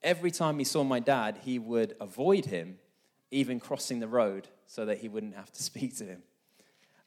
every 0.02 0.32
time 0.32 0.60
he 0.60 0.66
saw 0.66 0.84
my 0.84 1.00
dad, 1.00 1.40
he 1.44 1.60
would 1.60 1.96
avoid 2.00 2.46
him, 2.46 2.78
even 3.32 3.60
crossing 3.60 4.00
the 4.00 4.08
road, 4.08 4.48
so 4.66 4.86
that 4.86 5.00
he 5.00 5.08
wouldn't 5.08 5.36
have 5.36 5.52
to 5.54 5.64
speak 5.70 5.98
to 5.98 6.06
him. 6.06 6.24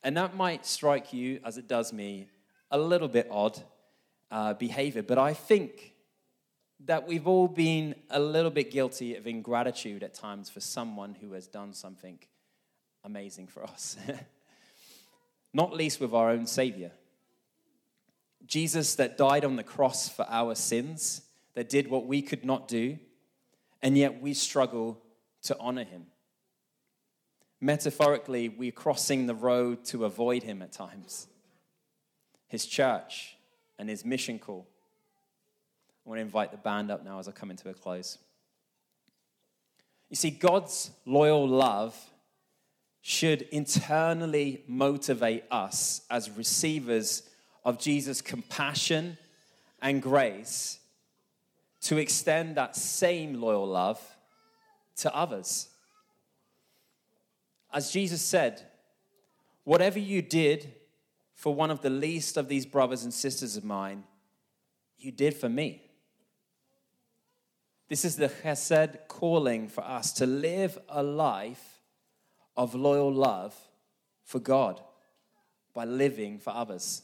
And 0.03 0.17
that 0.17 0.37
might 0.37 0.67
strike 0.67 1.13
you, 1.13 1.41
as 1.45 1.59
it 1.59 1.67
does 1.67 1.93
me, 1.93 2.29
a 2.71 2.79
little 2.79 3.09
bit 3.09 3.29
odd 3.31 3.61
uh, 4.31 4.55
behavior, 4.55 5.03
but 5.03 5.19
I 5.19 5.35
think 5.35 5.95
that 6.85 7.07
we've 7.07 7.27
all 7.27 7.49
been 7.49 7.95
a 8.11 8.21
little 8.21 8.51
bit 8.51 8.71
guilty 8.71 9.17
of 9.17 9.27
ingratitude 9.27 10.03
at 10.03 10.15
times 10.15 10.51
for 10.51 10.61
someone 10.61 11.17
who 11.21 11.33
has 11.33 11.47
done 11.47 11.73
something 11.73 12.19
amazing 13.05 13.47
for 13.47 13.65
us, 13.65 13.97
not 15.55 15.73
least 15.73 16.01
with 16.01 16.13
our 16.13 16.31
own 16.31 16.47
Savior. 16.47 16.91
Jesus, 18.47 18.95
that 18.95 19.19
died 19.19 19.45
on 19.45 19.57
the 19.57 19.63
cross 19.63 20.09
for 20.09 20.25
our 20.29 20.55
sins, 20.55 21.23
that 21.55 21.69
did 21.69 21.89
what 21.89 22.07
we 22.07 22.23
could 22.23 22.45
not 22.45 22.69
do, 22.69 22.99
and 23.83 23.99
yet 23.99 24.21
we 24.21 24.35
struggle 24.35 25.03
to 25.43 25.57
honor 25.59 25.85
him. 25.85 26.07
Metaphorically, 27.61 28.49
we're 28.49 28.71
crossing 28.71 29.27
the 29.27 29.35
road 29.35 29.85
to 29.87 30.05
avoid 30.05 30.43
him 30.43 30.63
at 30.63 30.73
times. 30.73 31.27
His 32.49 32.67
church 32.67 33.37
and 33.79 33.89
his 33.89 34.05
mission 34.05 34.39
call. 34.39 34.67
I 36.05 36.09
want 36.09 36.19
to 36.19 36.23
invite 36.23 36.53
the 36.53 36.59
band 36.59 36.91
up 36.91 37.05
now 37.05 37.19
as 37.19 37.27
I 37.27 37.33
come 37.33 37.51
into 37.51 37.69
a 37.69 37.75
close. 37.75 38.19
You 40.09 40.17
see, 40.17 40.31
God's 40.31 40.91
loyal 41.05 41.49
love 41.49 41.97
should 43.01 43.43
internally 43.43 44.63
motivate 44.69 45.45
us 45.51 46.03
as 46.11 46.31
receivers 46.31 47.23
of 47.67 47.81
Jesus' 47.81 48.23
compassion 48.23 49.19
and 49.83 50.01
grace 50.01 50.79
to 51.81 51.99
extend 51.99 52.55
that 52.55 52.77
same 52.77 53.41
loyal 53.41 53.67
love 53.67 54.01
to 54.99 55.13
others. 55.15 55.69
As 57.73 57.91
Jesus 57.91 58.23
said, 58.23 58.63
whatever 59.65 59.99
you 59.99 60.23
did 60.23 60.75
for 61.35 61.53
one 61.53 61.73
of 61.73 61.83
the 61.83 61.91
least 61.91 62.37
of 62.37 62.49
these 62.49 62.65
brothers 62.65 63.03
and 63.03 63.13
sisters 63.13 63.57
of 63.57 63.65
mine, 63.65 64.05
you 64.97 65.11
did 65.11 65.35
for 65.35 65.49
me. 65.49 65.83
This 67.89 68.05
is 68.05 68.15
the 68.15 68.29
chesed 68.29 69.09
calling 69.09 69.67
for 69.67 69.83
us 69.83 70.13
to 70.15 70.27
live 70.27 70.79
a 70.89 71.03
life 71.03 71.81
of 72.57 72.77
loyal 72.77 73.13
love 73.13 73.57
for 74.25 74.39
God 74.39 74.81
by 75.75 75.85
living 75.85 76.39
for 76.39 76.51
others. 76.51 77.03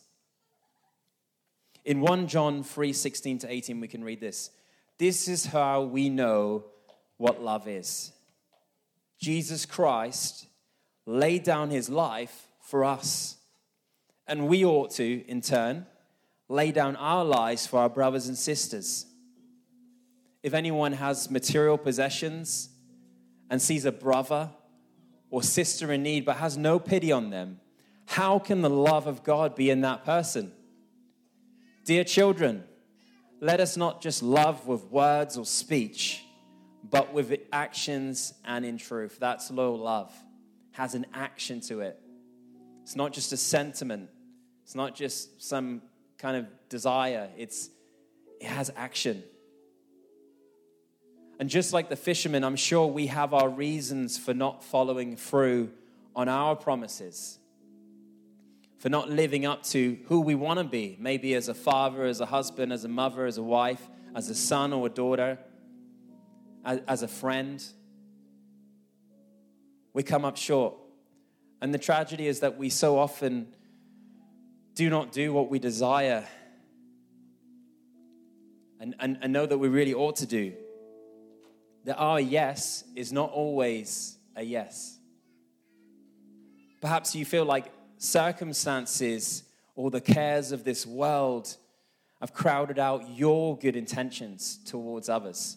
In 1.85 2.01
1 2.01 2.29
John 2.29 2.63
3 2.63 2.93
16 2.93 3.39
to 3.39 3.53
18, 3.53 3.81
we 3.81 3.89
can 3.89 4.05
read 4.05 4.21
this. 4.21 4.51
This 4.99 5.27
is 5.27 5.47
how 5.47 5.83
we 5.83 6.09
know 6.09 6.65
what 7.17 7.43
love 7.43 7.67
is. 7.67 8.13
Jesus 9.21 9.67
Christ 9.67 10.47
laid 11.07 11.43
down 11.43 11.71
his 11.71 11.89
life 11.89 12.49
for 12.61 12.85
us. 12.85 13.37
And 14.27 14.47
we 14.47 14.65
ought 14.65 14.93
to, 14.93 15.25
in 15.27 15.41
turn, 15.41 15.87
lay 16.49 16.71
down 16.71 16.97
our 16.97 17.25
lives 17.25 17.67
for 17.67 17.81
our 17.81 17.89
brothers 17.89 18.29
and 18.29 18.39
sisters. 18.39 19.07
If 20.43 20.55
anyone 20.55 20.93
has 20.93 21.31
material 21.31 21.79
possessions 21.79 22.69
and 23.51 23.61
sees 23.61 23.85
a 23.85 23.93
brother 23.93 24.51
or 25.31 25.43
sister 25.43 25.93
in 25.93 26.03
need 26.03 26.25
but 26.25 26.37
has 26.37 26.57
no 26.57 26.79
pity 26.79 27.11
on 27.11 27.31
them, 27.31 27.61
how 28.07 28.39
can 28.39 28.63
the 28.63 28.71
love 28.71 29.07
of 29.07 29.23
God 29.25 29.55
be 29.55 29.71
in 29.71 29.81
that 29.81 30.05
person? 30.05 30.53
Dear 31.85 32.05
children, 32.05 32.65
let 33.41 33.61
us 33.61 33.77
not 33.77 34.01
just 34.01 34.23
love 34.23 34.67
with 34.67 34.85
words 34.85 35.37
or 35.37 35.45
speech, 35.45 36.25
but 36.89 37.13
with 37.13 37.37
actions 37.53 38.35
and 38.45 38.65
in 38.65 38.79
truth. 38.79 39.19
That's 39.21 39.51
loyal 39.51 39.79
love 39.79 40.13
has 40.73 40.95
an 40.95 41.07
action 41.15 41.61
to 41.61 41.81
it. 41.81 41.99
It's 42.83 42.97
not 42.97 43.13
just 43.13 43.33
a 43.33 43.37
sentiment, 43.37 44.11
it's 44.65 44.75
not 44.75 44.95
just 44.95 45.41
some 45.43 45.83
kind 46.19 46.37
of 46.37 46.47
desire, 46.69 47.29
it's, 47.37 47.71
it 48.41 48.47
has 48.47 48.73
action. 48.77 49.23
And 51.39 51.49
just 51.49 51.73
like 51.73 51.89
the 51.89 51.97
fishermen, 51.97 52.45
I'm 52.45 52.57
sure 52.57 52.87
we 52.87 53.07
have 53.07 53.35
our 53.35 53.49
reasons 53.49 54.19
for 54.19 54.35
not 54.35 54.63
following 54.63 55.17
through 55.17 55.71
on 56.15 56.29
our 56.29 56.55
promises, 56.57 57.39
for 58.83 58.89
not 58.89 59.09
living 59.09 59.47
up 59.47 59.63
to 59.63 59.97
who 60.07 60.23
we 60.23 60.35
want 60.35 60.59
to 60.59 60.65
be, 60.65 60.97
maybe 60.99 61.35
as 61.35 61.47
a 61.47 61.55
father, 61.55 62.05
as 62.05 62.21
a 62.21 62.27
husband, 62.27 62.73
as 62.73 62.85
a 62.85 62.89
mother, 62.89 63.27
as 63.27 63.39
a 63.39 63.43
wife, 63.43 63.89
as 64.13 64.29
a 64.29 64.35
son 64.35 64.73
or 64.73 64.89
a 64.89 64.91
daughter, 64.91 65.39
as, 66.65 66.81
as 66.89 67.03
a 67.05 67.07
friend 67.07 67.65
we 69.93 70.03
come 70.03 70.25
up 70.25 70.37
short. 70.37 70.75
And 71.61 71.73
the 71.73 71.79
tragedy 71.79 72.27
is 72.27 72.41
that 72.41 72.59
we 72.59 72.71
so 72.71 72.99
often 72.99 73.55
do 74.75 74.91
not 74.91 75.13
do 75.13 75.33
what 75.33 75.49
we 75.49 75.61
desire 75.61 76.27
and, 78.81 78.97
and, 78.99 79.17
and 79.23 79.33
know 79.33 79.47
that 79.47 79.59
we 79.59 79.69
really 79.69 79.95
ought 79.95 80.17
to 80.17 80.27
do. 80.27 80.55
That 81.85 81.99
ah, 81.99 82.15
our 82.15 82.21
yes 82.21 82.83
is 82.97 83.13
not 83.13 83.31
always 83.31 84.19
a 84.35 84.43
yes. 84.43 84.99
Perhaps 86.81 87.15
you 87.15 87.25
feel 87.25 87.45
like 87.45 87.67
circumstances 88.03 89.45
or 89.77 89.91
the 89.91 90.01
cares 90.01 90.51
of 90.51 90.65
this 90.65 90.85
world 90.85 91.57
have 92.21 92.35
crowded 92.35 92.79
out 92.79 93.17
your 93.17 93.57
good 93.57 93.77
intentions 93.77 94.59
towards 94.65 95.09
others. 95.09 95.57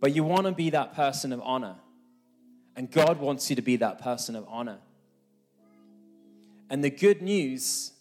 But 0.00 0.14
you 0.14 0.22
want 0.22 0.46
to 0.46 0.52
be 0.52 0.70
that 0.70 0.94
person 0.94 1.32
of 1.32 1.40
honor. 1.42 1.76
And 2.76 2.90
God 2.90 3.18
wants 3.18 3.50
you 3.50 3.56
to 3.56 3.62
be 3.62 3.76
that 3.76 4.00
person 4.00 4.36
of 4.36 4.46
honor. 4.48 4.78
And 6.70 6.84
the 6.84 6.90
good 6.90 7.20
news 7.20 7.92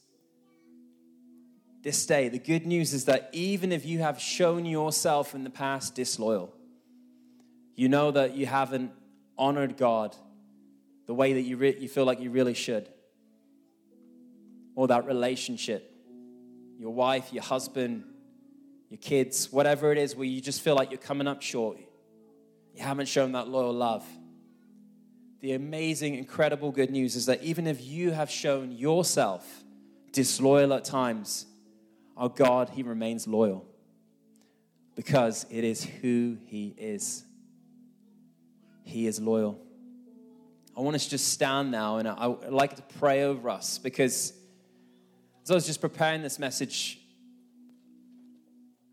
this 1.82 2.06
day, 2.06 2.30
the 2.30 2.40
good 2.40 2.68
news 2.68 2.94
is 2.94 3.06
that 3.06 3.30
even 3.34 3.72
if 3.72 3.86
you 3.86 4.00
have 4.00 4.20
shown 4.20 4.66
yourself 4.66 5.34
in 5.34 5.44
the 5.44 5.50
past 5.50 5.96
disloyal, 5.96 6.54
you 7.76 7.90
know 7.90 8.12
that 8.12 8.36
you 8.36 8.46
haven't 8.46 8.92
honored 9.38 9.78
God 9.78 10.16
the 11.10 11.14
way 11.16 11.34
that 11.34 11.42
you, 11.42 11.58
re- 11.58 11.76
you 11.80 11.90
feel 11.90 12.06
like 12.06 12.22
you 12.22 12.30
really 12.30 12.54
should, 12.54 12.88
or 14.76 14.88
that 14.88 15.06
relationship, 15.06 15.92
your 16.78 16.94
wife, 16.94 17.34
your 17.34 17.44
husband, 17.44 18.04
your 18.90 19.00
kids, 19.00 19.52
whatever 19.52 19.92
it 19.92 19.98
is 19.98 20.16
where 20.16 20.26
you 20.26 20.40
just 20.40 20.62
feel 20.62 20.76
like 20.76 20.92
you're 20.92 21.00
coming 21.00 21.28
up 21.28 21.42
short. 21.42 21.80
You 22.76 22.84
haven't 22.84 23.08
shown 23.08 23.32
that 23.32 23.48
loyal 23.48 23.74
love 23.74 24.06
the 25.42 25.54
amazing, 25.54 26.16
incredible 26.16 26.72
good 26.72 26.92
news 26.92 27.16
is 27.16 27.26
that 27.28 27.42
even 27.44 27.66
if 27.66 27.82
you 27.82 28.12
have 28.12 28.30
shown 28.30 28.72
yourself 28.72 29.64
disloyal 30.12 30.74
at 30.74 30.84
times, 30.84 31.46
our 32.18 32.30
God, 32.30 32.70
He 32.70 32.84
remains 32.84 33.28
loyal 33.28 33.66
because 34.96 35.46
it 35.50 35.64
is 35.64 35.84
who 35.84 36.38
He 36.46 36.76
is. 36.78 37.24
He 38.84 39.08
is 39.08 39.22
loyal. 39.22 39.62
I 40.80 40.82
want 40.82 40.96
us 40.96 41.04
to 41.04 41.10
just 41.10 41.34
stand 41.34 41.72
now 41.72 41.98
and 41.98 42.08
I 42.08 42.28
would 42.28 42.54
like 42.54 42.78
to 42.78 42.82
pray 43.00 43.24
over 43.24 43.50
us 43.50 43.78
because 43.78 44.32
as 45.44 45.52
I 45.52 45.54
was 45.54 45.66
just 45.66 45.82
preparing 45.82 46.22
this 46.22 46.40
message, 46.40 47.02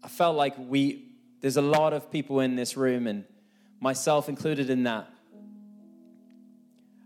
I 0.03 0.09
felt 0.09 0.37
like 0.37 0.55
we, 0.59 1.13
there's 1.43 1.57
a 1.57 1.63
lot 1.63 1.93
of 1.93 2.11
people 2.11 2.41
in 2.41 2.57
this 2.57 2.77
room 2.77 3.07
and 3.07 3.25
myself 3.79 4.29
included 4.29 4.69
in 4.69 4.83
that. 4.83 5.09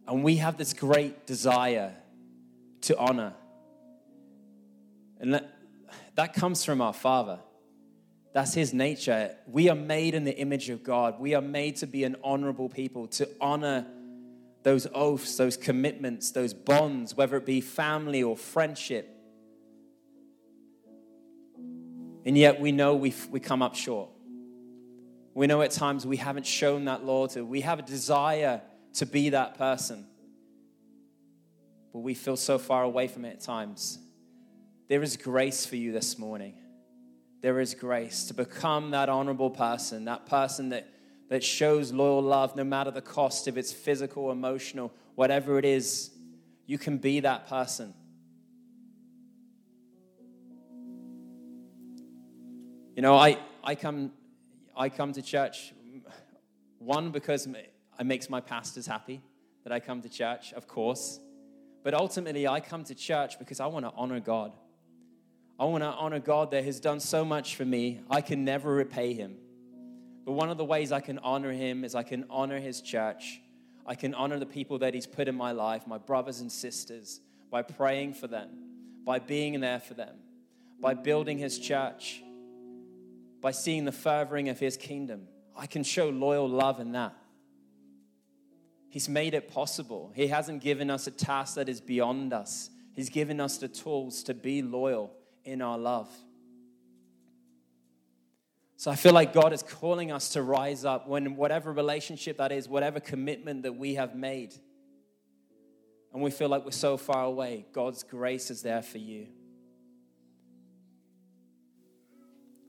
And 0.08 0.24
we 0.24 0.36
have 0.36 0.56
this 0.56 0.72
great 0.72 1.26
desire 1.26 1.94
to 2.80 2.96
honor. 2.96 3.34
And 5.20 5.34
that, 5.34 5.58
that 6.14 6.32
comes 6.32 6.64
from 6.64 6.80
our 6.80 6.94
Father. 6.94 7.38
That's 8.32 8.54
His 8.54 8.72
nature. 8.72 9.36
We 9.46 9.68
are 9.68 9.76
made 9.76 10.14
in 10.14 10.24
the 10.24 10.34
image 10.38 10.70
of 10.70 10.82
God. 10.82 11.20
We 11.20 11.34
are 11.34 11.42
made 11.42 11.76
to 11.76 11.86
be 11.86 12.04
an 12.04 12.16
honorable 12.24 12.70
people, 12.70 13.08
to 13.08 13.28
honor 13.42 13.86
those 14.62 14.86
oaths, 14.94 15.36
those 15.36 15.56
commitments, 15.56 16.30
those 16.30 16.52
bonds, 16.52 17.16
whether 17.16 17.36
it 17.36 17.46
be 17.46 17.60
family 17.60 18.22
or 18.22 18.36
friendship. 18.36 19.16
And 22.26 22.36
yet 22.36 22.60
we 22.60 22.72
know 22.72 22.94
we 22.94 23.14
we 23.30 23.40
come 23.40 23.62
up 23.62 23.74
short. 23.74 24.10
We 25.34 25.46
know 25.46 25.62
at 25.62 25.70
times 25.70 26.06
we 26.06 26.16
haven't 26.16 26.46
shown 26.46 26.84
that 26.86 27.04
loyalty. 27.04 27.40
We 27.40 27.62
have 27.62 27.78
a 27.78 27.82
desire 27.82 28.60
to 28.94 29.06
be 29.06 29.30
that 29.30 29.56
person, 29.56 30.06
but 31.92 32.00
we 32.00 32.14
feel 32.14 32.36
so 32.36 32.58
far 32.58 32.82
away 32.82 33.08
from 33.08 33.24
it 33.24 33.34
at 33.34 33.40
times. 33.40 33.98
There 34.88 35.02
is 35.02 35.16
grace 35.16 35.64
for 35.64 35.76
you 35.76 35.92
this 35.92 36.18
morning. 36.18 36.54
There 37.42 37.60
is 37.60 37.74
grace 37.74 38.24
to 38.24 38.34
become 38.34 38.90
that 38.90 39.08
honorable 39.08 39.50
person, 39.50 40.04
that 40.06 40.26
person 40.26 40.70
that, 40.70 40.88
that 41.30 41.44
shows 41.44 41.92
loyal 41.92 42.20
love 42.20 42.56
no 42.56 42.64
matter 42.64 42.90
the 42.90 43.00
cost, 43.00 43.48
if 43.48 43.56
it's 43.56 43.72
physical, 43.72 44.30
emotional, 44.32 44.92
whatever 45.14 45.58
it 45.58 45.64
is. 45.64 46.10
You 46.66 46.76
can 46.76 46.98
be 46.98 47.20
that 47.20 47.48
person. 47.48 47.94
You 52.96 53.02
know, 53.02 53.16
I, 53.16 53.38
I, 53.62 53.76
come, 53.76 54.12
I 54.76 54.88
come 54.88 55.12
to 55.12 55.22
church, 55.22 55.72
one, 56.78 57.12
because 57.12 57.46
it 57.46 58.04
makes 58.04 58.28
my 58.28 58.40
pastors 58.40 58.86
happy 58.86 59.22
that 59.62 59.72
I 59.72 59.78
come 59.78 60.02
to 60.02 60.08
church, 60.08 60.52
of 60.52 60.66
course. 60.66 61.20
But 61.84 61.94
ultimately, 61.94 62.48
I 62.48 62.58
come 62.58 62.82
to 62.84 62.94
church 62.94 63.38
because 63.38 63.60
I 63.60 63.66
want 63.66 63.86
to 63.86 63.92
honor 63.96 64.18
God. 64.18 64.52
I 65.60 65.64
want 65.64 65.84
to 65.84 65.88
honor 65.88 66.18
God 66.18 66.50
that 66.50 66.64
has 66.64 66.80
done 66.80 66.98
so 66.98 67.24
much 67.24 67.54
for 67.54 67.64
me. 67.64 68.00
I 68.10 68.20
can 68.20 68.44
never 68.44 68.74
repay 68.74 69.14
him. 69.14 69.36
But 70.30 70.36
one 70.36 70.48
of 70.48 70.58
the 70.58 70.64
ways 70.64 70.92
I 70.92 71.00
can 71.00 71.18
honor 71.18 71.50
him 71.50 71.82
is 71.82 71.96
I 71.96 72.04
can 72.04 72.24
honor 72.30 72.60
his 72.60 72.80
church. 72.80 73.40
I 73.84 73.96
can 73.96 74.14
honor 74.14 74.38
the 74.38 74.46
people 74.46 74.78
that 74.78 74.94
he's 74.94 75.04
put 75.04 75.26
in 75.26 75.34
my 75.34 75.50
life, 75.50 75.88
my 75.88 75.98
brothers 75.98 76.38
and 76.38 76.52
sisters, 76.52 77.20
by 77.50 77.62
praying 77.62 78.14
for 78.14 78.28
them, 78.28 78.48
by 79.04 79.18
being 79.18 79.58
there 79.58 79.80
for 79.80 79.94
them, 79.94 80.14
by 80.78 80.94
building 80.94 81.38
his 81.38 81.58
church, 81.58 82.22
by 83.40 83.50
seeing 83.50 83.84
the 83.84 83.90
furthering 83.90 84.48
of 84.48 84.60
his 84.60 84.76
kingdom. 84.76 85.26
I 85.56 85.66
can 85.66 85.82
show 85.82 86.10
loyal 86.10 86.48
love 86.48 86.78
in 86.78 86.92
that. 86.92 87.16
He's 88.88 89.08
made 89.08 89.34
it 89.34 89.52
possible. 89.52 90.12
He 90.14 90.28
hasn't 90.28 90.62
given 90.62 90.90
us 90.90 91.08
a 91.08 91.10
task 91.10 91.56
that 91.56 91.68
is 91.68 91.80
beyond 91.80 92.32
us. 92.32 92.70
He's 92.92 93.10
given 93.10 93.40
us 93.40 93.58
the 93.58 93.66
tools 93.66 94.22
to 94.22 94.34
be 94.34 94.62
loyal 94.62 95.10
in 95.44 95.60
our 95.60 95.76
love. 95.76 96.08
So 98.80 98.90
I 98.90 98.96
feel 98.96 99.12
like 99.12 99.34
God 99.34 99.52
is 99.52 99.62
calling 99.62 100.10
us 100.10 100.30
to 100.30 100.42
rise 100.42 100.86
up 100.86 101.06
when 101.06 101.36
whatever 101.36 101.70
relationship 101.70 102.38
that 102.38 102.50
is, 102.50 102.66
whatever 102.66 102.98
commitment 102.98 103.64
that 103.64 103.74
we 103.74 103.96
have 103.96 104.14
made, 104.14 104.54
and 106.14 106.22
we 106.22 106.30
feel 106.30 106.48
like 106.48 106.64
we're 106.64 106.70
so 106.70 106.96
far 106.96 107.24
away, 107.24 107.66
God's 107.74 108.04
grace 108.04 108.50
is 108.50 108.62
there 108.62 108.80
for 108.80 108.96
you. 108.96 109.26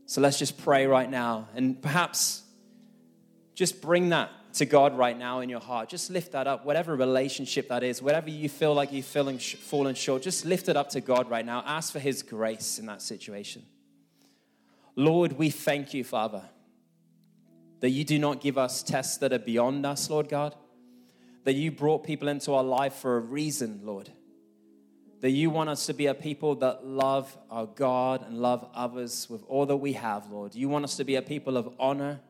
So 0.05 0.19
let's 0.19 0.37
just 0.37 0.57
pray 0.57 0.85
right 0.85 1.09
now 1.09 1.47
and 1.55 1.81
perhaps 1.81 2.43
just 3.55 3.81
bring 3.81 4.09
that 4.09 4.31
to 4.55 4.65
God 4.65 4.97
right 4.97 5.17
now 5.17 5.39
in 5.39 5.47
your 5.47 5.61
heart. 5.61 5.87
Just 5.87 6.11
lift 6.11 6.33
that 6.33 6.45
up, 6.45 6.65
whatever 6.65 6.93
relationship 6.93 7.69
that 7.69 7.83
is, 7.83 8.01
whatever 8.01 8.29
you 8.29 8.49
feel 8.49 8.73
like 8.73 8.91
you're 8.91 9.01
feeling 9.01 9.37
sh- 9.37 9.55
fallen 9.55 9.95
short, 9.95 10.23
just 10.23 10.43
lift 10.43 10.67
it 10.67 10.75
up 10.75 10.89
to 10.89 10.99
God 10.99 11.29
right 11.29 11.45
now. 11.45 11.63
Ask 11.65 11.93
for 11.93 11.99
His 11.99 12.21
grace 12.21 12.79
in 12.79 12.87
that 12.87 13.01
situation. 13.01 13.63
Lord, 14.95 15.33
we 15.33 15.49
thank 15.49 15.93
you, 15.93 16.03
Father, 16.03 16.43
that 17.79 17.89
you 17.89 18.03
do 18.03 18.19
not 18.19 18.41
give 18.41 18.57
us 18.57 18.83
tests 18.83 19.17
that 19.17 19.33
are 19.33 19.39
beyond 19.39 19.85
us, 19.85 20.09
Lord 20.09 20.29
God, 20.29 20.55
that 21.43 21.53
you 21.53 21.71
brought 21.71 22.03
people 22.03 22.27
into 22.27 22.53
our 22.53 22.63
life 22.63 22.93
for 22.93 23.17
a 23.17 23.21
reason, 23.21 23.81
Lord. 23.83 24.09
That 25.21 25.31
you 25.31 25.49
want 25.49 25.69
us 25.69 25.85
to 25.85 25.93
be 25.93 26.07
a 26.07 26.13
people 26.13 26.55
that 26.55 26.85
love 26.85 27.37
our 27.49 27.67
God 27.67 28.25
and 28.27 28.39
love 28.39 28.67
others 28.73 29.29
with 29.29 29.43
all 29.47 29.65
that 29.67 29.77
we 29.77 29.93
have, 29.93 30.31
Lord. 30.31 30.55
You 30.55 30.67
want 30.67 30.83
us 30.83 30.97
to 30.97 31.03
be 31.03 31.15
a 31.15 31.21
people 31.21 31.57
of 31.57 31.69
honor 31.79 32.21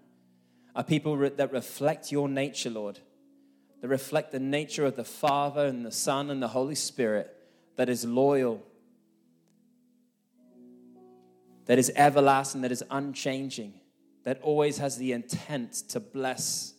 a 0.76 0.84
people 0.84 1.18
that 1.18 1.52
reflect 1.52 2.12
your 2.12 2.30
nature, 2.30 2.70
Lord, 2.70 3.00
that 3.82 3.88
reflect 3.88 4.32
the 4.32 4.40
nature 4.40 4.86
of 4.86 4.96
the 4.96 5.04
Father 5.04 5.66
and 5.66 5.86
the 5.86 5.92
Son 5.92 6.30
and 6.30 6.42
the 6.42 6.50
Holy 6.50 6.76
Spirit, 6.76 7.36
that 7.76 7.90
is 7.90 8.06
loyal, 8.06 8.64
that 11.72 11.80
is 11.80 11.90
everlasting, 11.96 12.60
that 12.62 12.72
is 12.74 12.84
unchanging, 12.92 13.80
that 14.26 14.42
always 14.42 14.80
has 14.80 14.98
the 14.98 15.14
intent 15.14 15.74
to 15.90 16.02
bless. 16.02 16.74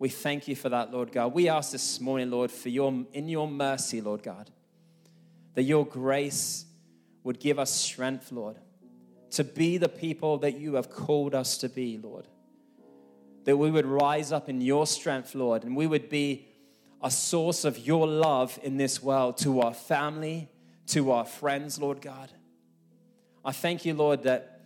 We 0.00 0.08
thank 0.08 0.48
you 0.48 0.56
for 0.56 0.68
that, 0.68 0.90
Lord 0.90 1.12
God. 1.12 1.32
We 1.32 1.48
ask 1.48 1.70
this 1.70 2.00
morning, 2.00 2.28
Lord, 2.28 2.50
for 2.50 2.68
your 2.68 3.04
in 3.12 3.28
your 3.28 3.46
mercy, 3.46 4.00
Lord 4.00 4.24
God, 4.24 4.50
that 5.54 5.62
your 5.62 5.86
grace 5.86 6.66
would 7.22 7.38
give 7.38 7.60
us 7.60 7.70
strength, 7.70 8.32
Lord, 8.32 8.58
to 9.30 9.44
be 9.44 9.78
the 9.78 9.88
people 9.88 10.38
that 10.38 10.58
you 10.58 10.74
have 10.74 10.90
called 10.90 11.36
us 11.36 11.56
to 11.58 11.68
be, 11.68 11.96
Lord 11.96 12.26
that 13.44 13.56
we 13.56 13.70
would 13.70 13.86
rise 13.86 14.32
up 14.32 14.48
in 14.48 14.60
your 14.60 14.86
strength, 14.86 15.34
Lord, 15.34 15.64
and 15.64 15.76
we 15.76 15.86
would 15.86 16.08
be 16.08 16.48
a 17.02 17.10
source 17.10 17.64
of 17.64 17.78
your 17.78 18.06
love 18.06 18.58
in 18.62 18.76
this 18.76 19.02
world 19.02 19.36
to 19.38 19.60
our 19.60 19.74
family, 19.74 20.48
to 20.88 21.10
our 21.10 21.24
friends, 21.24 21.78
Lord 21.80 22.00
God. 22.00 22.30
I 23.44 23.52
thank 23.52 23.84
you, 23.84 23.94
Lord, 23.94 24.22
that 24.24 24.60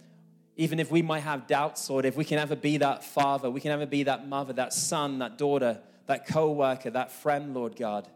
even 0.57 0.81
if 0.81 0.91
we 0.91 1.03
might 1.03 1.21
have 1.21 1.47
doubts, 1.47 1.89
Lord, 1.89 2.05
if 2.05 2.17
we 2.17 2.25
can 2.25 2.39
ever 2.39 2.57
be 2.57 2.79
that 2.79 3.05
father, 3.05 3.51
we 3.51 3.61
can 3.61 3.71
ever 3.71 3.87
be 3.87 4.05
that 4.05 4.27
mother, 4.27 4.53
that 4.55 4.73
son, 4.73 5.19
that 5.19 5.37
daughter, 5.37 5.81
that 6.07 6.27
co 6.27 6.51
worker, 6.51 6.91
that 6.91 7.13
friend, 7.13 7.55
Lord 7.55 7.77
God, 7.77 8.09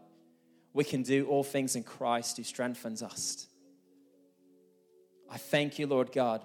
we 0.73 0.83
can 0.83 1.03
do 1.03 1.27
all 1.27 1.43
things 1.43 1.75
in 1.75 1.83
Christ 1.83 2.37
who 2.37 2.43
strengthens 2.43 3.03
us. 3.03 3.47
I 5.29 5.37
thank 5.37 5.77
you, 5.79 5.87
Lord 5.87 6.11
God, 6.11 6.41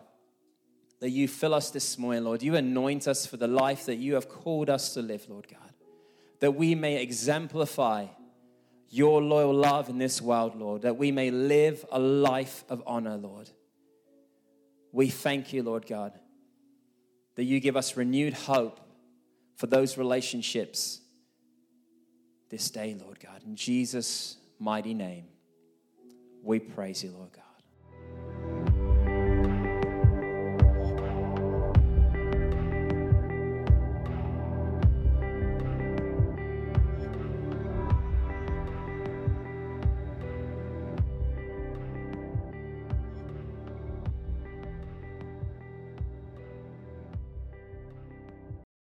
that 1.00 1.10
you 1.10 1.28
fill 1.28 1.54
us 1.54 1.70
this 1.70 1.98
morning, 1.98 2.24
Lord. 2.24 2.42
You 2.42 2.56
anoint 2.56 3.08
us 3.08 3.26
for 3.26 3.36
the 3.36 3.48
life 3.48 3.86
that 3.86 3.96
you 3.96 4.14
have 4.14 4.28
called 4.28 4.70
us 4.70 4.94
to 4.94 5.02
live, 5.02 5.26
Lord 5.28 5.46
God. 5.48 5.72
That 6.40 6.52
we 6.52 6.74
may 6.74 7.02
exemplify 7.02 8.06
your 8.88 9.22
loyal 9.22 9.54
love 9.54 9.88
in 9.88 9.98
this 9.98 10.20
world, 10.20 10.54
Lord. 10.56 10.82
That 10.82 10.96
we 10.96 11.10
may 11.10 11.30
live 11.30 11.84
a 11.90 11.98
life 11.98 12.64
of 12.68 12.82
honor, 12.86 13.16
Lord. 13.16 13.50
We 14.92 15.08
thank 15.08 15.52
you, 15.52 15.62
Lord 15.62 15.86
God, 15.86 16.12
that 17.36 17.44
you 17.44 17.60
give 17.60 17.76
us 17.76 17.96
renewed 17.96 18.34
hope 18.34 18.80
for 19.56 19.66
those 19.66 19.98
relationships 19.98 21.00
this 22.50 22.70
day, 22.70 22.96
Lord 22.98 23.18
God. 23.20 23.42
In 23.44 23.56
Jesus' 23.56 24.36
mighty 24.58 24.94
name, 24.94 25.24
we 26.42 26.58
praise 26.58 27.02
you, 27.02 27.10
Lord 27.10 27.32
God. 27.32 27.45